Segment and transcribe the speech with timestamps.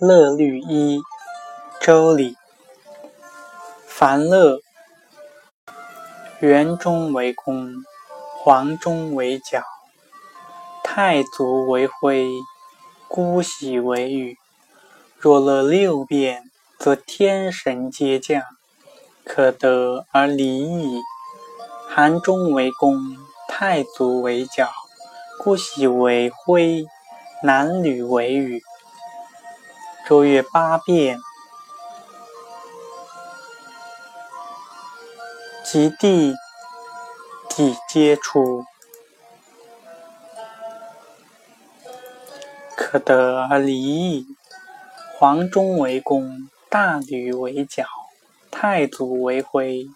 [0.00, 1.02] 乐律一，
[1.78, 2.34] 周礼。
[3.86, 4.60] 凡乐，
[6.38, 7.74] 圆中为公，
[8.38, 9.62] 黄中为角，
[10.82, 12.30] 太足为徽，
[13.08, 14.38] 姑息为羽。
[15.18, 18.42] 若乐六变，则天神皆降，
[19.22, 20.98] 可得而离矣。
[21.90, 24.70] 寒中为公，太足为角，
[25.38, 26.86] 姑息为徽，
[27.42, 28.62] 男女为羽。
[30.10, 31.20] 周乐八变，
[35.64, 36.34] 及第
[37.48, 38.64] 底皆出，
[42.76, 44.26] 可得而离矣。
[45.16, 47.84] 黄中为弓，大吕为角，
[48.50, 49.86] 太祖为徽，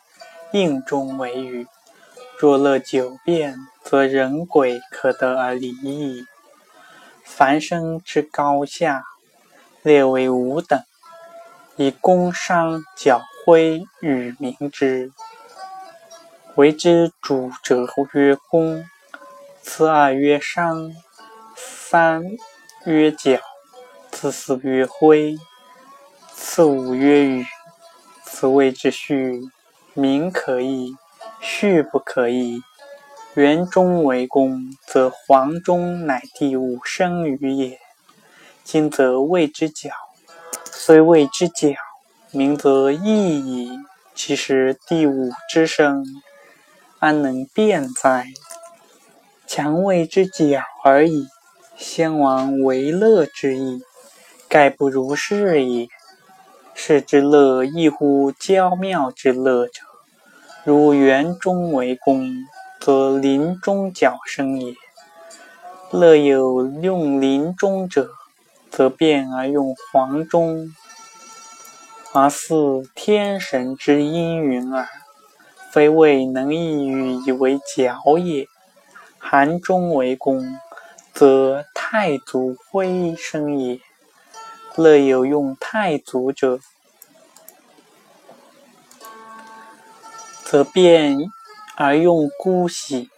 [0.52, 1.66] 应中为羽。
[2.38, 6.24] 若乐九变，则人鬼可得而离矣。
[7.24, 9.02] 凡生之高下，
[9.84, 10.82] 列为五等，
[11.76, 15.12] 以宫商角徽与名之。
[16.54, 18.88] 为之主者曰宫，
[19.60, 20.90] 次二曰商，
[21.54, 22.22] 三
[22.86, 23.38] 曰角。
[24.10, 25.36] 次四曰徽，
[26.32, 27.44] 次五曰羽，
[28.22, 29.42] 此谓之序。
[29.92, 30.96] 名可矣，
[31.42, 32.62] 序不可矣。
[33.34, 37.83] 元中为公，则黄中乃第五生于也。
[38.64, 39.90] 今则谓之角，
[40.64, 41.76] 虽谓之角，
[42.30, 43.78] 名则异矣。
[44.14, 46.02] 其实第五之生，
[46.98, 48.28] 安能辨哉？
[49.46, 51.28] 强谓之角而已。
[51.76, 53.82] 先王为乐之意。
[54.48, 55.88] 盖不如是也。
[56.74, 59.82] 是之乐，异乎娇妙之乐者。
[60.64, 62.32] 如园中为弓，
[62.80, 64.74] 则林中角声也。
[65.90, 68.10] 乐有用林中者，
[68.76, 70.74] 则变而用黄中，
[72.12, 74.88] 而似天神之阴云耳。
[75.70, 78.48] 非谓能一语以为角也。
[79.16, 80.58] 寒中为公，
[81.12, 83.80] 则太祖徽声也。
[84.74, 86.58] 乐有用太足者，
[90.44, 91.16] 则变
[91.76, 93.08] 而用姑息。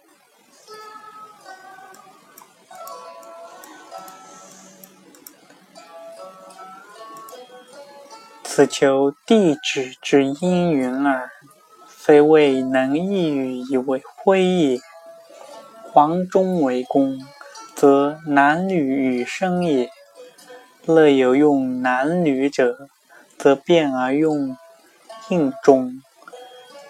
[8.57, 11.29] 此求地址之因云耳，
[11.85, 14.79] 非谓能一语以为徽也。
[15.83, 17.19] 黄中为弓，
[17.75, 19.91] 则男女与生也。
[20.87, 22.87] 乐有用男女者，
[23.37, 24.57] 则变而用
[25.29, 26.01] 应中。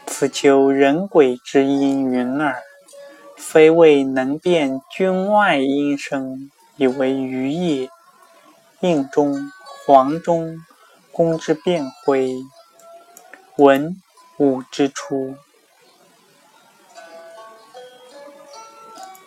[0.06, 2.62] 此求人鬼之阴云耳，
[3.36, 7.90] 非谓能变君外阴声以为余也。
[8.80, 9.52] 应中、
[9.86, 10.64] 黄中，
[11.18, 12.46] 公之变徽，
[13.56, 14.00] 文
[14.38, 15.36] 武之初，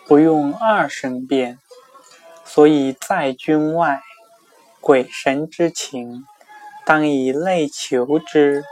[0.07, 1.59] 不用二声变，
[2.45, 3.99] 所以在君外。
[4.79, 6.23] 鬼神之情，
[6.85, 8.63] 当以类求之。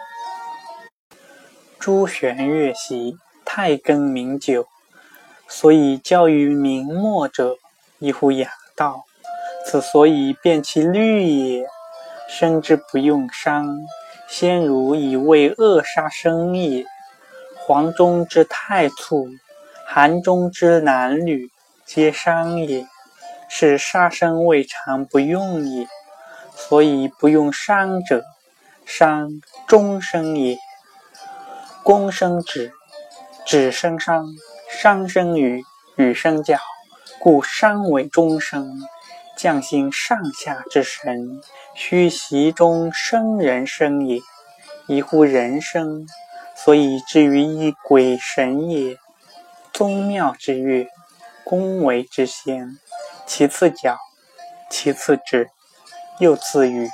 [1.77, 4.65] 朱玄乐习，太庚名酒，
[5.45, 7.57] 所以教于明末者，
[7.97, 9.03] 一乎雅道。
[9.65, 11.67] 此所以辨其律也。
[12.31, 13.79] 生之不用伤，
[14.27, 16.85] 先儒以为扼杀生也。
[17.57, 19.27] 黄中之太簇，
[19.87, 21.49] 寒中之男女，
[21.85, 22.85] 皆商也。
[23.49, 25.87] 是杀生未尝不用也。
[26.55, 28.23] 所以不用商者，
[28.85, 30.55] 商终生也。
[31.81, 32.71] 公生止，
[33.43, 34.27] 止生商，
[34.69, 35.63] 商生羽，
[35.95, 36.59] 羽生角，
[37.19, 38.79] 故商为终生。
[39.39, 41.41] 将心上下之神，
[41.73, 44.19] 须习中生人生也。
[44.85, 46.05] 一乎人生，
[46.57, 48.97] 所以至于一鬼神也。
[49.71, 50.89] 宗庙之乐，
[51.45, 52.77] 宫为之先，
[53.25, 53.97] 其次角，
[54.69, 55.49] 其次止。
[56.19, 56.89] 又次与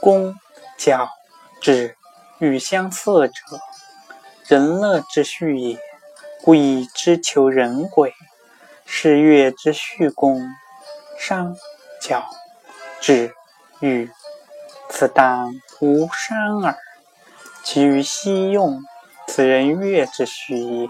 [0.00, 0.34] 弓、
[0.78, 1.10] 角、
[1.60, 1.94] 指、
[2.38, 3.34] 与相似者，
[4.46, 5.78] 人乐之序也。
[6.42, 8.14] 故以之求人鬼，
[8.86, 10.40] 是乐之序功。
[11.18, 11.56] 商、
[12.00, 12.24] 角、
[13.00, 13.34] 指、
[13.80, 14.10] 与，
[14.90, 16.76] 此当无伤耳。
[17.62, 18.82] 其余悉用，
[19.26, 20.88] 此人乐之序也。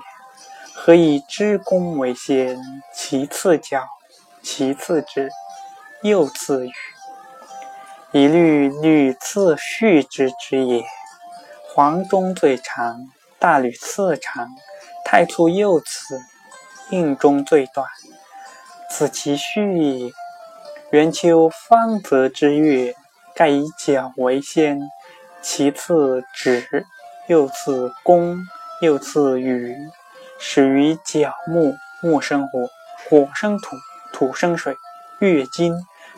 [0.75, 2.59] 何以知弓为先？
[2.93, 3.87] 其次角，
[4.43, 5.31] 其次指，
[6.03, 6.73] 又次与。
[8.13, 10.85] 以律屡次序之之也。
[11.75, 14.49] 黄中最长，大吕次长，
[15.05, 16.21] 太簇右次，
[16.91, 17.89] 应中最短，
[18.91, 20.13] 此其序也。
[20.91, 22.95] 元丘方泽之月，
[23.35, 24.81] 盖以角为先，
[25.43, 26.85] 其次止，
[27.27, 28.39] 又次弓，
[28.81, 29.77] 又次羽。
[30.39, 32.69] 始于角木，木生火，
[33.09, 33.77] 火生土，
[34.13, 34.77] 土生水，
[35.21, 35.75] 月经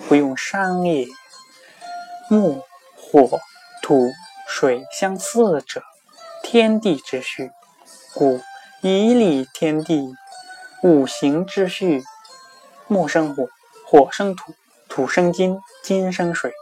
[0.09, 1.07] 不用商也。
[2.29, 2.63] 木、
[2.97, 3.39] 火、
[3.83, 4.11] 土、
[4.49, 5.83] 水相似者，
[6.43, 7.53] 天地之序，
[8.15, 8.41] 故
[8.83, 10.13] 以理天地
[10.83, 12.03] 五行之序。
[12.89, 13.49] 木生火，
[13.87, 14.55] 火生土，
[14.89, 16.53] 土生金，金生水。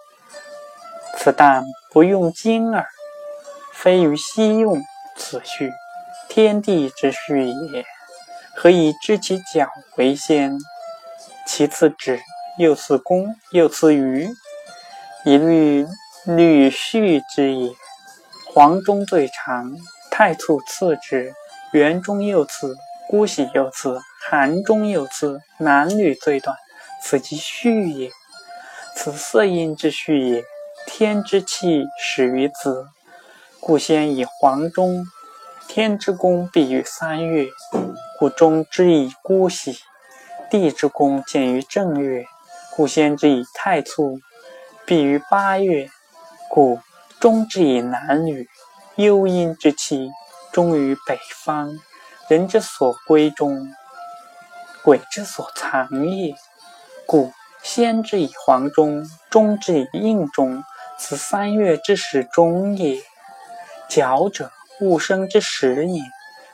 [1.18, 2.86] 此但不用金耳，
[3.72, 4.82] 非于西用
[5.16, 5.70] 此序，
[6.28, 7.84] 天地之序也。
[8.56, 10.58] 何以知其角为先？
[11.46, 12.20] 其次止，
[12.58, 14.28] 又次弓，又次羽，
[15.24, 15.86] 以律
[16.24, 17.70] 律序之也。
[18.54, 19.76] 黄中最长，
[20.10, 21.34] 太簇次之，
[21.72, 22.76] 元中又次，
[23.08, 26.56] 姑息又次，寒中又次，南吕最短，
[27.02, 28.10] 此即序也。
[28.96, 30.44] 此色阴之序也。
[30.86, 32.86] 天之气始于子，
[33.60, 35.06] 故先以黄中。
[35.66, 37.48] 天之功必于三月，
[38.18, 39.78] 故中之以姑息。
[40.50, 42.26] 地之功见于正月，
[42.76, 44.18] 故先之以太簇，
[44.86, 45.88] 必于八月，
[46.50, 46.78] 故
[47.18, 48.48] 中之以男女。
[48.96, 50.10] 幽阴之气
[50.52, 51.76] 终于北方，
[52.26, 53.74] 人之所归中，
[54.82, 56.34] 鬼之所藏也。
[57.06, 57.32] 故
[57.62, 60.64] 先之以黄中，中之以应中。
[60.98, 63.02] 此三月之始终也。
[63.90, 64.50] 角者，
[64.80, 66.00] 物生之始也；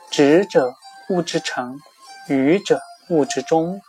[0.09, 0.73] 直者，
[1.09, 1.77] 物之成；
[2.27, 3.81] 余者，物之终。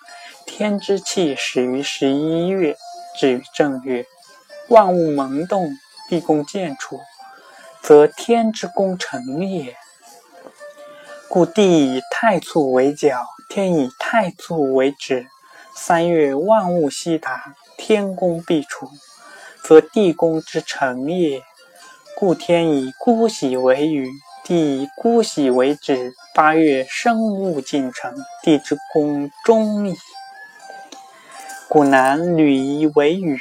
[0.47, 2.77] 天之气始于十一月，
[3.19, 4.07] 至于正月。
[4.69, 5.69] 万物萌动，
[6.09, 7.01] 地宫渐处，
[7.83, 9.77] 则天之功成也。
[11.35, 15.29] 故地以太簇为角，天以太簇为止。
[15.75, 18.91] 三月，万物悉达，天宫必处。
[19.65, 21.43] 则地宫之成也，
[22.19, 24.11] 故天以姑息为雨，
[24.45, 26.13] 地以姑息为止。
[26.35, 29.97] 八月生物尽成，地之宫终矣。
[31.67, 33.39] 古南吕夷为雨，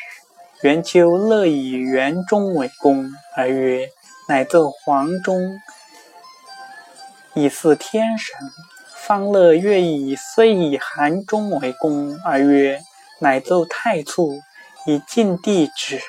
[0.62, 3.90] 元丘乐以元中为宫，而曰：
[4.30, 5.60] 乃奏黄中，
[7.34, 8.36] 以祀天神。
[8.96, 12.80] 方乐乐以虽以寒中为宫，而曰：
[13.20, 14.40] 乃奏太簇。
[14.88, 16.02] 以尽地之，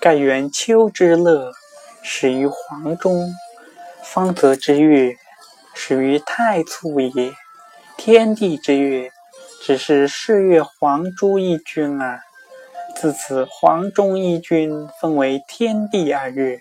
[0.00, 1.52] 盖元秋之乐
[2.02, 3.32] 始于黄中，
[4.02, 5.14] 方泽之月
[5.72, 7.32] 始于太簇也。
[7.96, 9.12] 天地之月，
[9.62, 12.20] 只是四月黄朱一君耳。
[12.96, 16.58] 自此，黄中一君分为天地二月。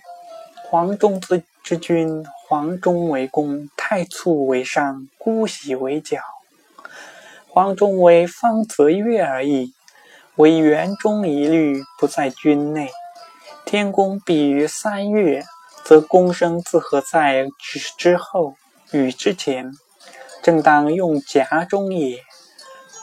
[0.70, 6.18] 黄中之之君，黄忠为公，太簇为上，姑息为角。
[7.48, 9.76] 黄忠为方泽月而已。
[10.36, 12.90] 为园中一律不在君内，
[13.66, 15.44] 天公必于三月，
[15.84, 18.56] 则公生自何在之之后，
[18.94, 19.72] 与之前，
[20.42, 22.24] 正当用夹中也。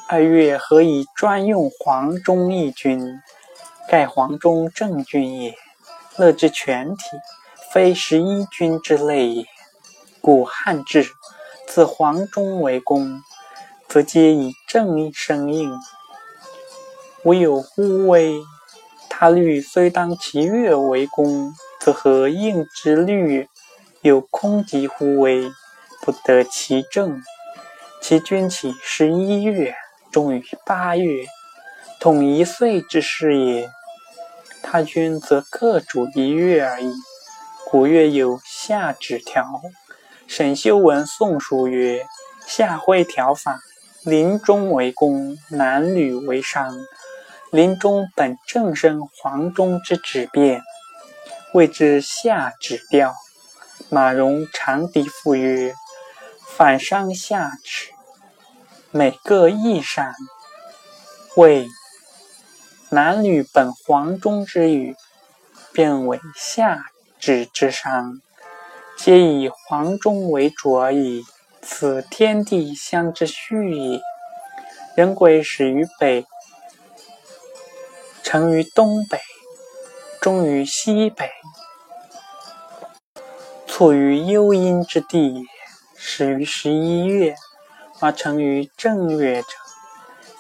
[0.08, 3.00] 二月何以专用黄忠一君？
[3.88, 5.54] 盖黄忠正君也，
[6.16, 7.04] 乐之全体，
[7.73, 9.47] 非十一君之类也。
[10.21, 11.07] 故汉制
[11.69, 13.23] 自黄中为公，
[13.89, 15.73] 则皆以正义生应。
[17.25, 18.41] 唯有乎微，
[19.09, 23.49] 他律虽当其月为公，则何应之律
[24.01, 25.51] 有空极乎微，
[26.03, 27.23] 不得其正。
[28.01, 29.75] 其君起十一月，
[30.13, 31.25] 终于八月，
[32.01, 33.69] 统一岁之事也。
[34.63, 36.93] 他君则各主一月而已。
[37.69, 39.44] 古月有夏止条，
[40.29, 42.06] 沈修文宋书曰：
[42.46, 43.58] 夏会条法，
[44.05, 46.79] 临终为公，男女为商。
[47.51, 50.63] 林中本正生黄中之指变，
[51.55, 53.13] 谓之夏指调。
[53.89, 55.75] 马融长笛赋曰
[56.56, 57.91] ：“反伤夏指，
[58.93, 60.15] 每个异善。”
[61.37, 61.67] 谓
[62.91, 64.94] 男女本黄中之语，
[65.73, 66.85] 变为夏
[67.19, 68.20] 指之上，
[68.96, 71.25] 皆以黄中为主而已。
[71.63, 74.01] 此天地相之序也。
[74.94, 76.25] 人鬼始于北。
[78.23, 79.20] 成于东北，
[80.20, 81.31] 终于西北，
[83.67, 85.43] 处于幽阴之地也。
[85.96, 87.37] 始于十一月，
[88.01, 89.49] 而成于正月者，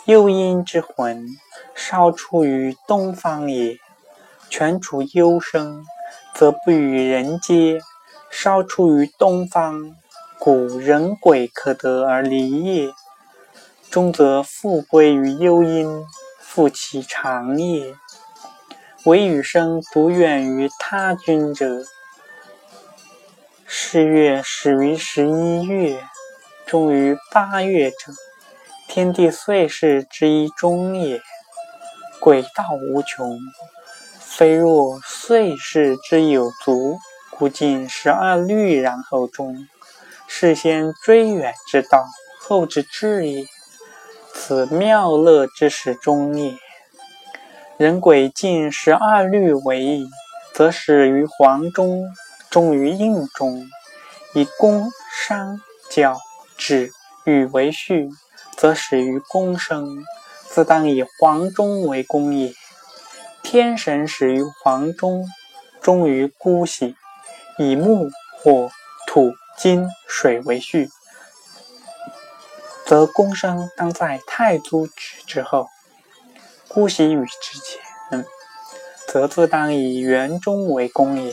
[0.06, 1.26] 幽阴之魂，
[1.74, 3.78] 稍出于东方也。
[4.48, 5.84] 全处幽生，
[6.38, 7.80] 则不与人接；
[8.30, 9.96] 稍出于东方，
[10.38, 12.92] 故人鬼可得而离也。
[13.90, 16.04] 终则复归于幽阴。
[16.38, 17.94] 复其常也。
[19.04, 21.84] 唯与生不远于他君者。
[23.66, 26.02] 是月始于十一月，
[26.66, 27.96] 终于八月者，
[28.88, 31.20] 天地岁时之一终也。
[32.20, 33.38] 鬼道无穷，
[34.36, 36.98] 非若岁事之有足，
[37.30, 39.66] 故尽十二律，然后终。
[40.28, 42.04] 是先追远之道，
[42.42, 43.46] 后之至也。
[44.34, 46.54] 此妙乐之始终也。
[47.78, 50.06] 人鬼尽十二律为矣，
[50.52, 52.04] 则始于黄中，
[52.50, 53.66] 终于应中。
[54.34, 56.18] 以宫商角
[56.58, 56.90] 徵
[57.24, 58.10] 羽为序，
[58.54, 60.04] 则始于宫生，
[60.46, 62.52] 自当以黄中为宫也。
[63.48, 65.24] 天神始于黄中，
[65.80, 66.96] 终于孤喜。
[67.58, 68.10] 以木
[68.42, 68.68] 火
[69.06, 70.90] 土金水为序，
[72.84, 75.68] 则宫生当在太祖止之后；
[76.66, 78.26] 孤喜与之前，
[79.06, 81.32] 则自当以元中为宫也。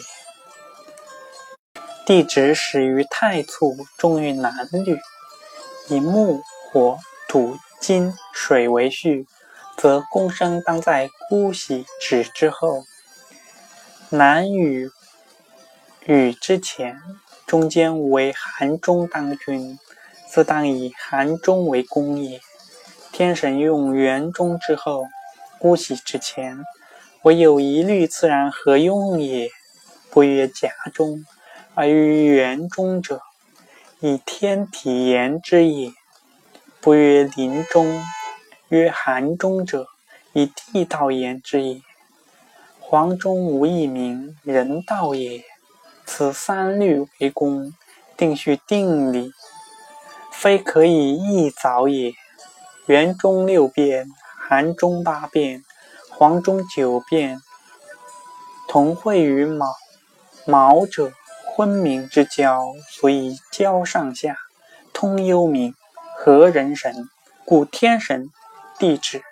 [2.05, 4.99] 地址始于太簇，终于南吕。
[5.89, 9.25] 以木、火、土、金、水为序，
[9.83, 12.85] 则公生当在姑息止之后。
[14.07, 14.89] 南与
[16.05, 17.01] 禹之前，
[17.45, 19.77] 中间为寒中当君，
[20.29, 22.39] 自当以寒中为公也。
[23.11, 25.07] 天神用元中之后，
[25.59, 26.63] 姑息之前，
[27.23, 29.49] 唯有一律自然合用也，
[30.09, 31.25] 不曰甲中。
[31.75, 33.19] 而于园中者，
[33.99, 35.91] 以天体言之也；
[36.79, 38.01] 不曰林中，
[38.73, 39.85] 曰寒中者，
[40.31, 41.79] 以地道言之也。
[42.79, 45.43] 黄中无一名，人道也。
[46.07, 47.71] 此三律为公，
[48.17, 49.31] 定序定理，
[50.31, 52.13] 非可以易凿也。
[52.87, 54.07] 园中六变，
[54.39, 55.63] 寒中八变，
[56.09, 57.39] 黄中九变，
[58.67, 59.75] 同会于卯。
[60.47, 61.11] 卯者。
[61.55, 64.35] 昏明之交，所以交上下，
[64.91, 65.75] 通幽冥，
[66.17, 67.07] 合人神，
[67.45, 68.31] 故天神、
[68.83, 69.23] 地支、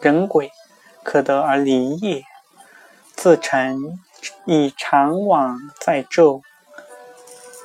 [0.00, 0.52] 人鬼
[1.02, 2.22] 可得而离也。
[3.16, 3.98] 自辰
[4.44, 6.42] 以常往在昼，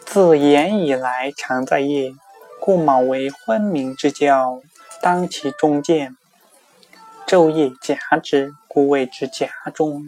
[0.07, 2.15] 自言以来常在夜，
[2.59, 4.59] 故卯为昏明之交，
[5.03, 6.17] 当其中见。
[7.27, 10.05] 昼夜夹之，故谓之夹中。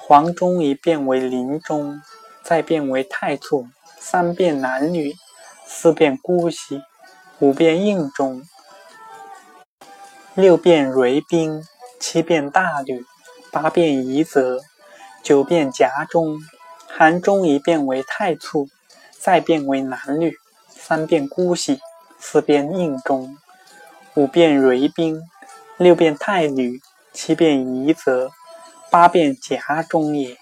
[0.00, 2.02] 黄中一变为临中。
[2.42, 3.68] 再变为太簇，
[4.00, 5.14] 三变男女，
[5.64, 6.82] 四变姑息，
[7.38, 8.42] 五变应中，
[10.36, 11.62] 六变蕤宾，
[12.00, 13.04] 七变大吕，
[13.52, 14.60] 八变夷则，
[15.22, 16.40] 九变夹中。
[16.88, 18.68] 寒中一变为太簇，
[19.16, 20.36] 再变为男女，
[20.68, 21.78] 三变姑息，
[22.18, 23.36] 四变应中，
[24.14, 25.22] 五变蕤宾，
[25.76, 26.80] 六变太吕，
[27.12, 28.32] 七变夷则，
[28.90, 30.36] 八变夹中也。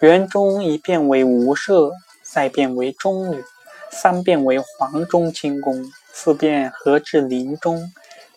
[0.00, 1.92] 元中一变为无赦，
[2.22, 3.42] 再变为中吕，
[3.90, 7.90] 三变为黄中清宫，四变合至临中，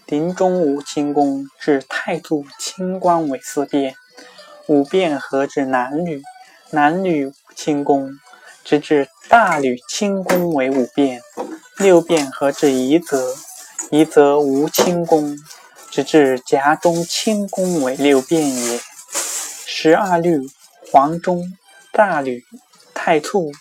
[0.06, 3.96] 临中无清宫，至太祖清光为四变，
[4.68, 6.22] 五变合至南吕，
[6.72, 8.10] 南吕清宫，
[8.64, 11.22] 直至大吕清宫为五变，
[11.78, 13.34] 六变合至夷则，
[13.92, 15.38] 夷则无清宫，
[15.90, 18.80] 直至夹中清宫为六变也。
[19.66, 20.40] 十二律。
[20.92, 21.58] 黄中、
[21.92, 22.44] 大吕、
[22.94, 23.52] 太簇、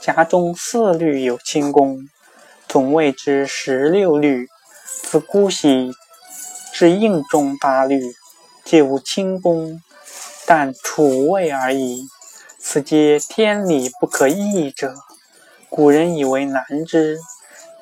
[0.00, 2.08] 夹中四律有清宫，
[2.66, 4.46] 总谓之十六律。
[5.02, 5.92] 自姑息
[6.72, 8.14] 至应中八律，
[8.64, 9.80] 皆无轻功，
[10.46, 12.06] 但处位而已。
[12.58, 14.94] 此皆天理不可易者。
[15.70, 17.18] 古人以为难之，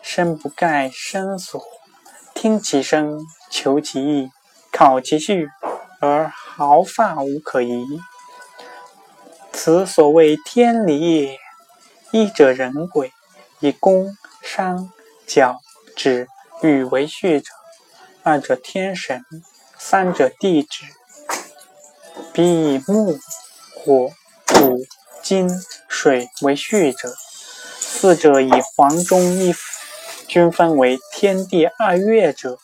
[0.02, 1.60] 身不盖身所，
[2.34, 3.20] 听其声，
[3.50, 4.30] 求其意，
[4.72, 5.48] 考其序，
[6.00, 7.84] 而毫发无可疑。
[9.52, 11.38] 此所谓天理也。
[12.12, 13.12] 一者人鬼，
[13.58, 14.90] 以宫、商、
[15.26, 15.60] 角、
[15.96, 16.28] 徵、
[16.62, 17.50] 羽为序者；
[18.22, 19.24] 二者天神，
[19.78, 20.84] 三者地支。
[22.32, 23.18] 彼以木、
[23.74, 24.10] 火、
[24.46, 24.86] 土、
[25.22, 25.48] 金、
[25.88, 27.10] 水为序者；
[27.78, 29.54] 四者以黄中一
[30.26, 32.58] 均分为天地二月者；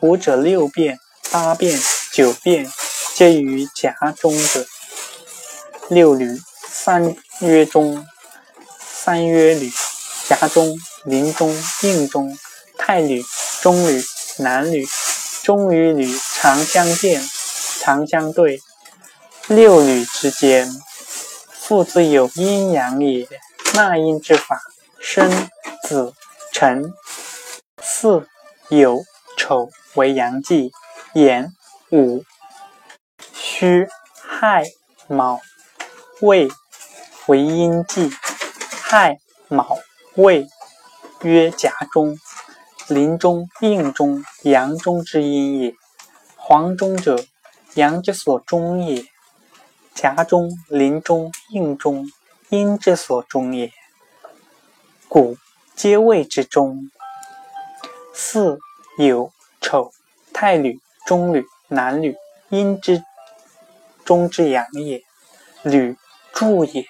[0.00, 0.98] 五者六变、
[1.30, 1.78] 八变、
[2.12, 2.66] 九变，
[3.14, 4.66] 皆于夹中者。
[5.88, 8.06] 六吕，三曰中，
[8.78, 9.70] 三曰吕，
[10.26, 12.38] 夹中，临中，应中，
[12.82, 13.22] 太吕，
[13.60, 14.02] 中吕，
[14.38, 14.88] 南吕，
[15.42, 17.22] 中与吕常相见，
[17.80, 18.58] 常相对。
[19.48, 20.66] 六吕之间，
[21.52, 23.28] 父子有阴阳也。
[23.74, 24.58] 纳阴之法，
[24.98, 25.50] 申、
[25.86, 26.14] 子、
[26.52, 26.92] 辰、
[27.76, 28.26] 巳、
[28.70, 29.04] 酉、
[29.36, 30.72] 丑为阳纪，
[31.12, 31.46] 寅、
[31.90, 32.24] 午、
[33.34, 33.86] 戌。
[34.14, 34.64] 亥、
[35.06, 35.38] 卯、
[36.20, 36.48] 未
[37.26, 38.10] 为阴季。
[38.82, 39.18] 亥、
[39.48, 39.78] 卯、
[40.14, 40.46] 未
[41.20, 42.18] 曰甲中，
[42.90, 45.74] 林中、应中、阳中之阴也。
[46.36, 47.24] 黄中者，
[47.74, 49.04] 阳之所中也；
[49.94, 52.10] 甲中、林中、应中，
[52.48, 53.70] 阴之所中也。
[55.08, 55.36] 故
[55.76, 56.90] 皆谓之中。
[58.12, 58.58] 巳、
[58.98, 59.30] 酉、
[59.60, 59.92] 丑、
[60.32, 62.16] 太吕、中吕、南吕，
[62.48, 63.04] 阴之
[64.04, 65.00] 中之阳也。
[65.62, 65.96] 吕，
[66.32, 66.84] 助也，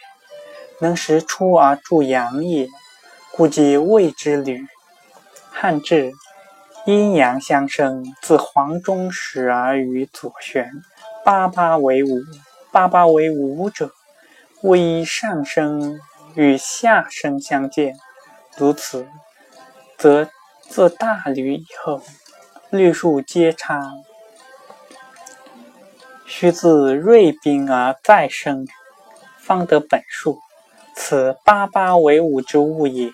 [0.81, 2.67] 能时出而助阳也，
[3.33, 4.67] 故皆谓之吕。
[5.63, 6.15] 汉志。
[6.87, 10.71] 阴阳相生，自黄中始而与左旋，
[11.23, 12.09] 八八为五。
[12.73, 13.93] 八八为五者，
[14.63, 16.01] 谓上升
[16.35, 17.95] 与下升相见。
[18.57, 19.07] 如此，
[19.99, 20.31] 则
[20.63, 22.01] 自大吕以后，
[22.71, 23.93] 律数皆差。
[26.25, 28.67] 须自锐兵而再生，
[29.39, 30.39] 方得本数。
[30.97, 33.11] 此八八为五之物也。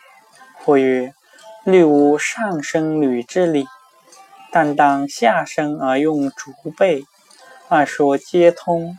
[0.64, 1.12] 或曰。
[1.66, 3.66] 律无上生履之理，
[4.52, 7.02] 但当下生而用竹背，
[7.68, 8.96] 二说皆通。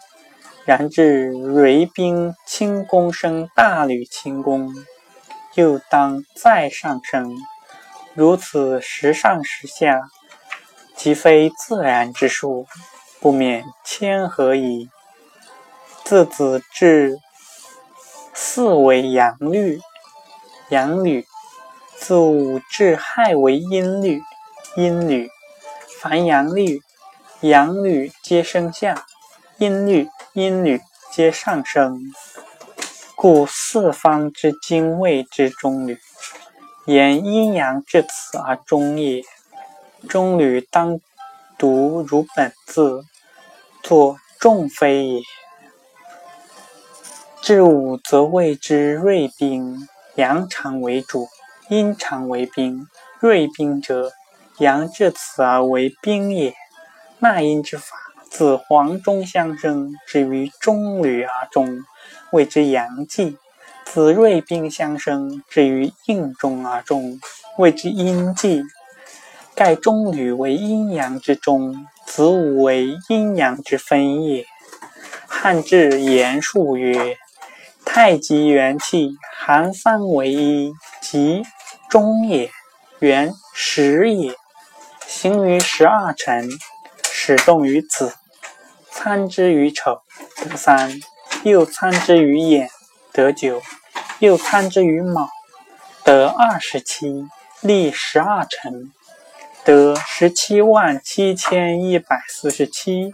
[0.65, 4.69] 然至锐兵轻功生大履轻功，
[5.55, 7.33] 又当再上升，
[8.13, 10.01] 如此时上时下，
[10.93, 12.67] 即非自然之数，
[13.21, 14.89] 不免谦和矣。
[16.03, 17.17] 自子至
[18.33, 19.79] 四为阳律，
[20.67, 21.25] 阳律。
[21.99, 24.21] 自五至亥为阴律，
[24.75, 25.29] 阴律
[25.99, 26.81] 凡阳律、
[27.41, 29.05] 阳律皆生下，
[29.57, 30.79] 阴律、阴律
[31.11, 31.99] 皆上升。
[33.15, 35.97] 故四方之精谓之中旅，
[36.85, 39.23] 言阴阳至此而终也。
[40.07, 40.99] 中旅当
[41.57, 43.03] 读如本字，
[43.81, 45.21] 作众非也。
[47.41, 51.27] 至午则谓之锐兵，阳常为主。
[51.69, 52.87] 阴常为冰，
[53.19, 54.11] 锐冰者，
[54.59, 56.53] 阳至此而为冰也。
[57.19, 57.97] 纳音之法，
[58.29, 61.83] 自黄中相生，至于中吕而中，
[62.31, 63.35] 谓之阳气；
[63.83, 67.19] 自锐冰相生，至于应中而中，
[67.57, 68.63] 谓之阴气。
[69.53, 74.45] 盖中吕为阴阳之中，子午为阴阳之分也。
[75.27, 77.17] 汉志言述曰
[77.83, 81.43] ：“太极元气，含三为一，即。”
[81.89, 82.51] 中也，
[82.99, 84.35] 元始也，
[85.05, 86.49] 行于十二辰，
[87.03, 88.13] 始动于子，
[88.91, 90.01] 参之于丑，
[90.43, 90.99] 得三；
[91.43, 92.67] 又参之于寅，
[93.13, 93.61] 得九；
[94.19, 95.29] 又参之于卯，
[96.03, 97.27] 得二十七。
[97.61, 98.93] 立十二辰，
[99.65, 103.13] 得十七万七千一百四十七。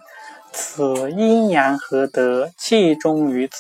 [0.52, 3.56] 此阴阳合德，气中于子，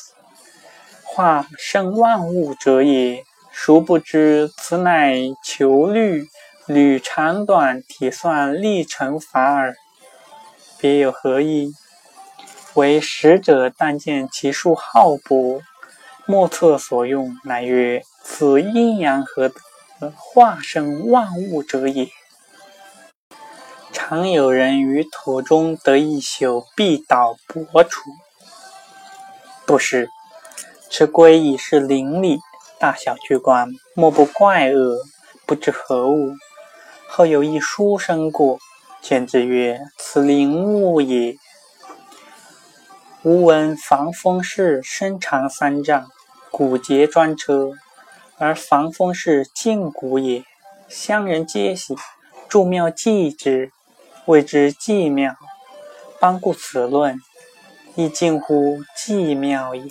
[1.04, 3.24] 化生万物者也。
[3.56, 6.28] 殊不知，此乃求律，
[6.66, 9.76] 履长短，体算历程法耳。
[10.80, 11.72] 别有何意？
[12.74, 15.62] 为使者但见其数浩博，
[16.26, 19.52] 莫测所用，乃曰：此阴阳合，
[20.16, 22.10] 化生万物者也。
[23.94, 28.02] 常有人于土中得一宿，必倒薄处。
[29.66, 30.10] 不是，
[30.90, 32.40] 此龟已是灵力。
[32.84, 34.98] 大小巨观，莫不怪恶，
[35.46, 36.34] 不知何物。
[37.08, 38.60] 后有一书生过，
[39.02, 41.38] 见之曰：“此灵物也。”
[43.24, 46.10] 吾闻防风氏身长三丈，
[46.52, 47.72] 骨节专车，
[48.38, 50.44] 而防风氏胫骨也。
[50.90, 51.96] 乡人皆喜，
[52.50, 53.72] 筑庙祭之，
[54.26, 55.34] 谓之祭庙。
[56.20, 57.18] 邦故此论，
[57.96, 59.90] 亦近乎祭庙也。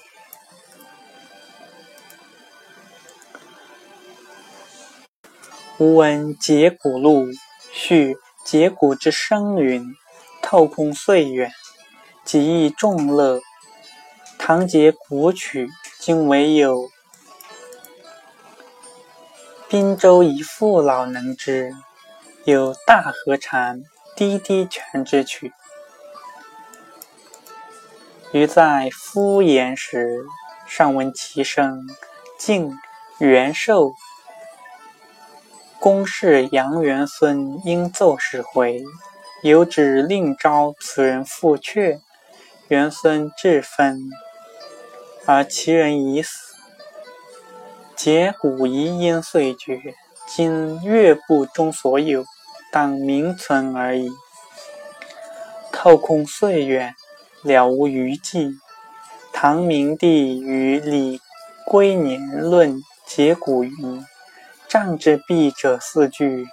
[5.79, 7.27] 吾闻解骨录，
[7.73, 9.97] 叙解骨之声云：
[10.43, 11.51] 透空岁远，
[12.25, 13.41] 极易众乐。
[14.39, 16.91] 唐解骨曲，今唯有
[19.67, 21.73] 滨州一父老能之。
[22.45, 23.83] 有大河禅、
[24.15, 25.53] 滴滴泉之曲。
[28.33, 30.25] 余在敷衍时，
[30.67, 31.89] 尚闻其声，
[32.37, 32.79] 敬
[33.19, 33.93] 元寿。
[35.83, 38.85] 公事杨元孙应奏使回，
[39.43, 41.99] 有旨令召此人复阙。
[42.69, 43.99] 元孙至分，
[45.27, 46.55] 而其人已死。
[47.97, 49.81] 解骨遗因遂绝，
[50.29, 52.25] 今乐部中所有，
[52.71, 54.09] 当名存而已。
[55.73, 56.95] 透空岁远，
[57.43, 58.55] 了无余迹。
[59.33, 61.21] 唐明帝于李
[61.67, 64.07] 龟年论结骨云
[64.73, 66.49] ：“上之必者四句，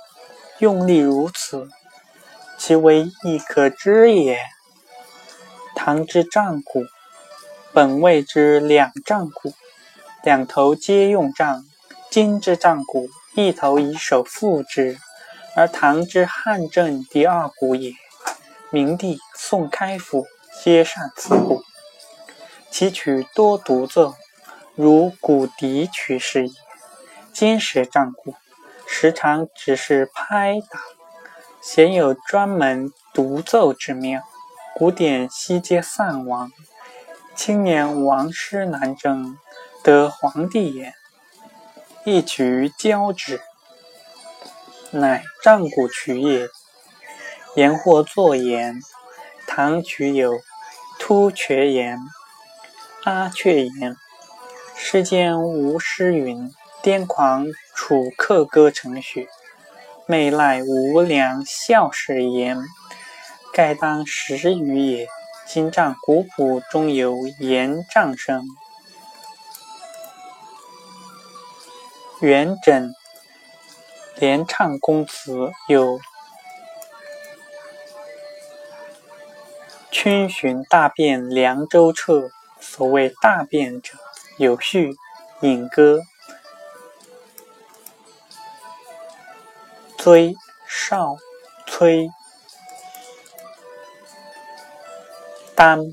[0.57, 1.69] 用力如此，
[2.57, 4.37] 其为亦可知也。”
[5.73, 6.83] 唐之杖骨，
[7.71, 9.53] 本谓之两丈骨，
[10.21, 11.63] 两头皆用杖。
[12.09, 14.97] 今之杖骨，一头以手负之，
[15.55, 17.93] 而唐之汉正第二骨也。
[18.69, 20.27] 明帝、宋开府
[20.61, 21.63] 皆善此骨，
[22.69, 24.13] 其曲多独奏，
[24.75, 26.53] 如骨笛曲是也。
[27.33, 28.35] 今时战鼓，
[28.87, 30.79] 时常只是拍打，
[31.61, 34.21] 鲜有专门独奏之妙。
[34.75, 36.51] 古典悉皆散亡。
[37.35, 39.37] 青年王师南征，
[39.83, 40.93] 得皇帝言，
[42.03, 43.41] 一曲交之，
[44.91, 46.49] 乃战鼓曲也。
[47.55, 48.79] 言或作言，
[49.47, 50.39] 唐曲有
[50.99, 51.97] 突厥言、
[53.03, 53.95] 阿阙言。
[54.75, 59.27] 世间无诗云：“癫狂楚客歌成雪，
[60.05, 62.57] 媚赖无良笑使言。”
[63.53, 65.07] 盖当时语也。
[65.47, 68.45] 今仗古谱中有言仗声。
[72.21, 72.91] 元稹
[74.15, 75.99] 连唱公词有
[79.91, 82.29] “春巡大便凉州彻”。
[82.61, 83.93] 所谓大便者，
[84.37, 84.95] 有序
[85.41, 86.01] 引歌，
[89.99, 90.33] 追
[90.65, 91.17] 少
[91.67, 92.09] 催。
[95.53, 95.91] 单、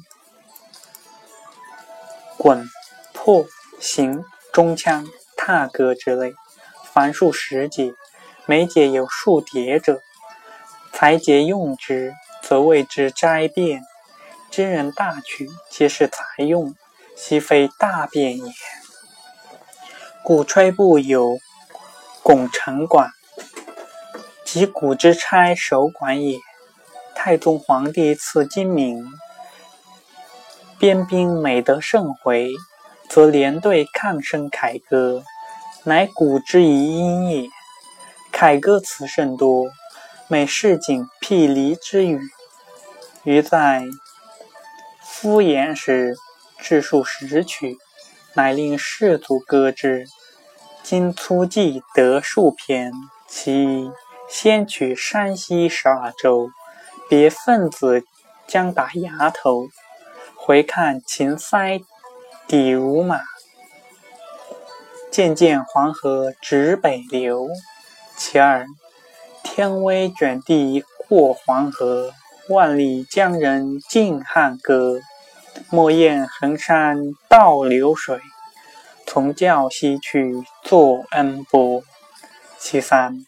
[2.38, 2.70] 滚、
[3.12, 3.46] 破、
[3.80, 5.04] 行、中腔、
[5.36, 6.36] 踏歌之类，
[6.84, 7.92] 凡数十节，
[8.44, 10.00] 每节有数叠者，
[10.92, 12.14] 才节用之，
[12.44, 13.82] 则谓之斋变。
[14.52, 16.76] 今人大曲，皆是才用，
[17.16, 18.52] 悉非大变也。
[20.22, 21.38] 鼓吹部有
[22.22, 23.10] 拱辰管，
[24.56, 26.38] 即鼓之差首管也。
[27.14, 29.04] 太宗皇帝赐金名。
[30.78, 32.48] 边兵每得胜回，
[33.06, 35.22] 则连队抗声凯歌，
[35.84, 37.50] 乃古之遗音也。
[38.32, 39.66] 凯歌词甚多，
[40.26, 42.18] 每市井辟离之语，
[43.24, 43.82] 余在
[45.02, 46.14] 敷衍时，
[46.58, 47.76] 至数十曲，
[48.32, 50.06] 乃令士卒歌之。
[50.82, 52.90] 今粗记得数篇，
[53.28, 53.90] 其一
[54.28, 56.50] 先取山西十二州，
[57.08, 58.04] 别分子
[58.46, 59.68] 将打崖头。
[60.34, 61.80] 回看秦塞
[62.46, 63.20] 底如马，
[65.10, 67.48] 渐渐黄河直北流。
[68.16, 68.66] 其二，
[69.42, 72.12] 天威卷地过黄河，
[72.48, 75.00] 万里江人尽汉歌。
[75.70, 78.20] 莫厌衡山倒流水，
[79.06, 81.82] 从教西去作恩波。
[82.58, 83.24] 其三，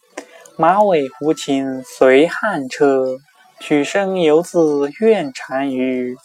[0.61, 3.19] 马尾胡琴随汉车，
[3.61, 6.17] 曲声犹自怨单于。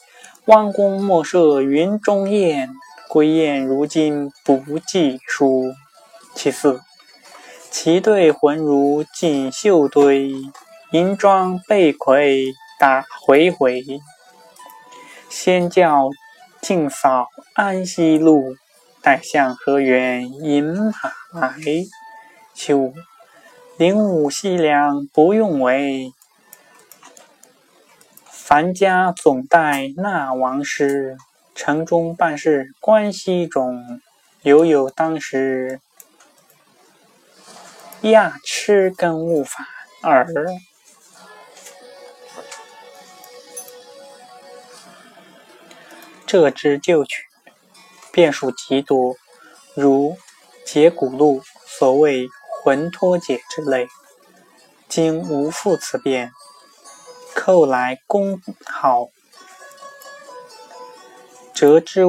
[0.47, 2.69] 弯弓莫射云中雁，
[3.09, 5.73] 归雁如今不计书。
[6.35, 6.81] 其四，
[7.71, 10.33] 旗队浑如锦绣堆，
[10.91, 12.47] 银装被魁
[12.81, 13.85] 打回回。
[15.31, 16.11] 先教
[16.61, 18.57] 尽扫安西路，
[19.01, 20.65] 待向河源饮
[21.31, 21.63] 马来。
[22.53, 22.93] 其五，
[23.77, 26.13] 灵武西凉不用为。
[28.25, 31.17] 樊家总代纳王师，
[31.57, 34.01] 城中办事关西中。
[34.43, 35.81] 犹有当时
[38.03, 39.67] 亚吃根勿反
[40.03, 40.25] 耳。
[46.25, 47.25] 这支旧曲，
[48.13, 49.17] 变数极多，
[49.75, 50.17] 如
[50.65, 52.29] 解骨录所谓
[52.65, 53.89] 魂脱解之类，
[54.89, 56.33] 今无复此变。
[57.35, 59.11] 寇来公好
[61.53, 62.05] 折之，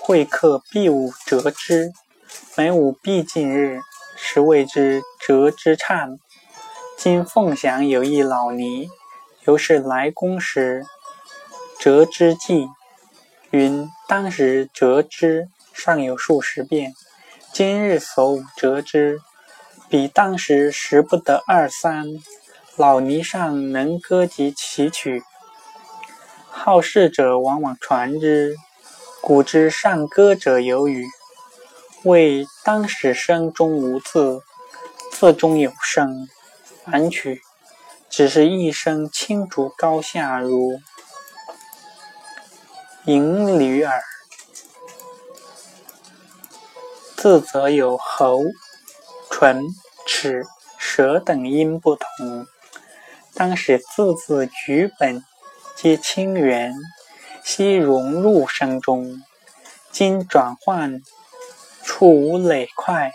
[0.00, 1.92] 会客必舞折之，
[2.56, 3.78] 每舞必尽日，
[4.16, 6.18] 时谓之折之唱。
[6.96, 8.88] 今凤翔有一老尼，
[9.44, 10.84] 由是来宫时
[11.78, 12.66] 折之记，
[13.52, 16.92] 云当时折之尚有数十遍，
[17.52, 19.20] 今日所舞折之，
[19.88, 22.06] 比当时食不得二三
[22.76, 25.22] 老尼上能歌及其曲。
[26.50, 28.54] 好事者往往传之
[29.22, 31.06] 古之善歌者有语。
[32.04, 34.42] 为当时生中无字
[35.10, 36.28] 字中有声
[36.84, 37.42] 反曲
[38.08, 40.78] 只是一声清竹高下如
[43.06, 44.00] 银驴耳。
[47.16, 48.42] 字则有喉
[49.40, 49.68] 唇、
[50.04, 50.44] 齿、
[50.78, 52.44] 舌等音不同。
[53.34, 55.22] 当使字字举本
[55.76, 56.74] 皆清源，
[57.44, 59.22] 悉融入声中。
[59.92, 61.00] 今转换
[61.84, 63.12] 处无累块，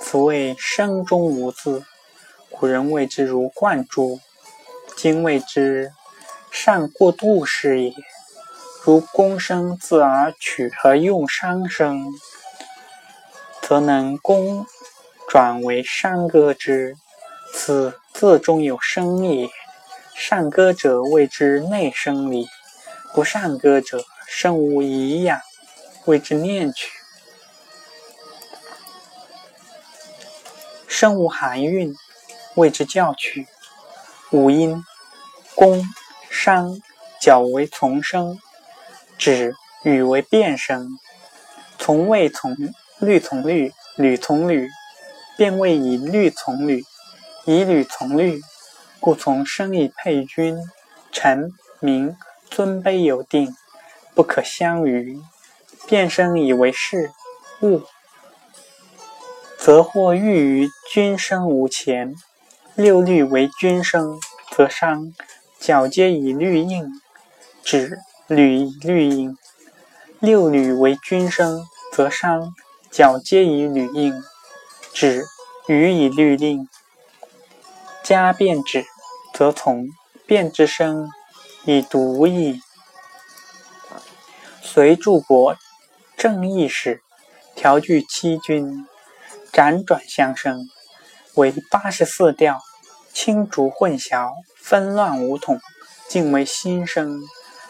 [0.00, 1.82] 此谓声中无字。
[2.48, 4.20] 古人谓之如贯珠，
[4.96, 5.92] 今谓之
[6.52, 7.92] 善过渡是也。
[8.84, 12.06] 如宫声字而取而用商声，
[13.60, 14.64] 则能宫
[15.30, 16.96] 转为山歌之，
[17.54, 19.48] 此字中有声也。
[20.16, 22.48] 善歌者谓之内声理，
[23.14, 25.40] 不善歌者声无遗养，
[26.04, 26.90] 谓之念曲。
[30.88, 31.94] 声无含韵，
[32.56, 33.46] 谓之教曲。
[34.32, 34.84] 五音，
[35.54, 35.80] 宫、
[36.28, 36.76] 商、
[37.20, 38.36] 角为从声。
[39.16, 40.88] 指语为变声，
[41.78, 42.56] 从谓从
[42.98, 44.68] 律从律，吕从吕，
[45.40, 46.84] 便谓以律从律，
[47.46, 48.42] 以吕从律，
[49.00, 50.58] 故从生以配君，
[51.10, 52.14] 臣民
[52.50, 53.56] 尊卑有定，
[54.14, 55.18] 不可相逾。
[55.88, 57.10] 变生以为事
[57.62, 57.80] 物，
[59.56, 62.14] 则或欲于君生无前。
[62.74, 65.14] 六律为君声，则伤；
[65.58, 66.86] 角皆以律应，
[67.64, 67.98] 指。
[68.26, 69.38] 吕律应，
[70.18, 72.52] 六吕为君声，则伤；
[72.90, 74.22] 角皆以吕应，
[74.92, 75.24] 指
[75.68, 76.68] 予以律令。
[78.02, 78.84] 加变指，
[79.34, 79.86] 则从
[80.26, 81.08] 变之声
[81.64, 82.60] 以独矣。
[84.62, 85.56] 随柱国
[86.16, 87.02] 正义使，
[87.54, 88.86] 调具七军，
[89.52, 90.68] 辗转相生，
[91.34, 92.60] 为八十四调，
[93.12, 95.60] 清竹混淆，纷乱无统，
[96.08, 97.20] 尽为新声。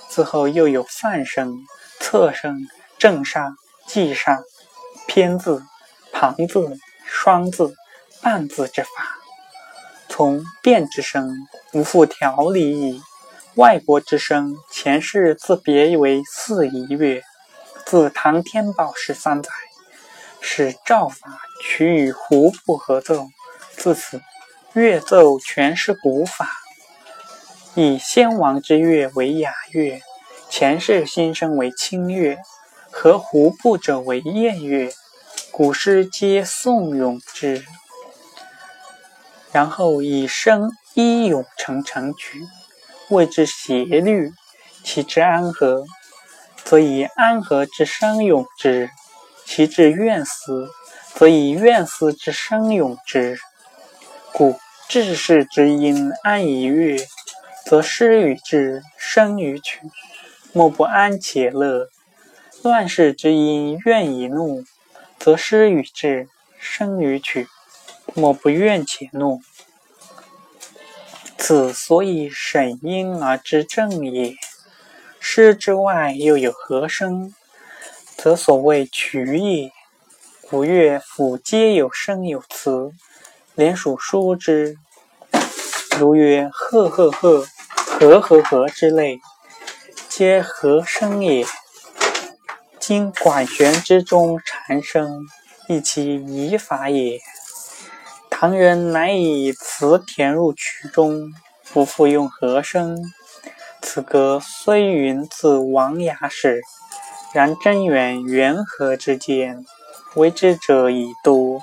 [0.08, 1.54] 此后又有泛声、
[2.00, 2.66] 侧声、
[2.98, 3.54] 正杀、
[3.86, 4.40] 记杀、
[5.06, 5.62] 偏字、
[6.12, 6.78] 旁字、
[7.12, 7.74] 双字、
[8.22, 8.88] 半字之法。
[10.08, 11.28] 从变之声，
[11.72, 13.02] 无复条理矣。
[13.56, 17.22] 外国之声，前世自别为四夷乐。
[17.84, 19.50] 自唐天宝十三载，
[20.40, 23.26] 使诏法取与胡部合奏，
[23.72, 24.22] 自此
[24.72, 26.48] 乐奏全是古法。
[27.74, 30.00] 以先王之乐为雅乐，
[30.48, 32.38] 前世新生为清乐，
[32.92, 34.92] 和胡部者为艳乐，
[35.52, 37.64] 古诗皆颂咏之。
[39.52, 42.46] 然后以声一咏成成曲，
[43.08, 44.32] 谓之谐律。
[44.82, 45.84] 其之安和，
[46.64, 48.88] 则以安和之声咏之；
[49.44, 50.70] 其至怨思，
[51.14, 53.38] 则以怨思之声咏之。
[54.32, 54.58] 故
[54.88, 56.96] 治世之音安以乐。
[57.66, 59.80] 则诗与志生于曲，
[60.52, 61.88] 莫不安且乐；
[62.62, 64.64] 乱世之音怨以怒，
[65.20, 66.28] 则失与之
[66.58, 67.46] 生与曲，
[68.14, 69.42] 莫不怨且怒。
[71.36, 74.34] 此所以审音而知正也。
[75.20, 77.34] 诗之外又有和声，
[78.16, 79.70] 则所谓曲也。
[80.48, 82.90] 古乐府皆有声有词，
[83.54, 84.78] 连属书之，
[85.98, 87.46] 如曰赫赫赫。
[88.00, 89.20] 和和和之类，
[90.08, 91.44] 皆和声也。
[92.78, 94.38] 今管弦之中
[94.70, 95.26] 蝉声，
[95.66, 97.18] 亦其宜法也。
[98.30, 101.32] 唐人乃以词填入曲中，
[101.72, 102.96] 不复用和声。
[103.82, 106.62] 此歌虽云自王雅始，
[107.34, 109.66] 然真源元和之间，
[110.14, 111.60] 为之者已多，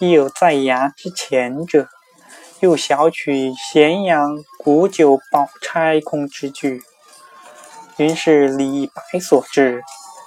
[0.00, 1.86] 亦有在雅之前者。
[2.58, 6.82] 又小取咸阳古酒宝钗空之句，
[7.98, 9.84] 云是李白所制。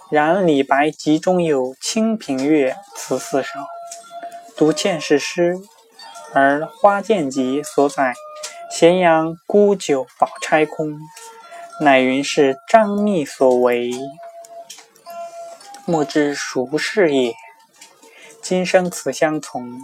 [0.09, 3.59] 然李白集中有《清平乐》词四首，
[4.55, 5.57] 读欠是诗，
[6.33, 8.13] 而《花间集》所载
[8.69, 10.99] 咸阳孤酒宝钗空，
[11.81, 13.91] 乃云是张密所为，
[15.85, 17.33] 莫知孰是也。
[18.41, 19.79] 今生此相从，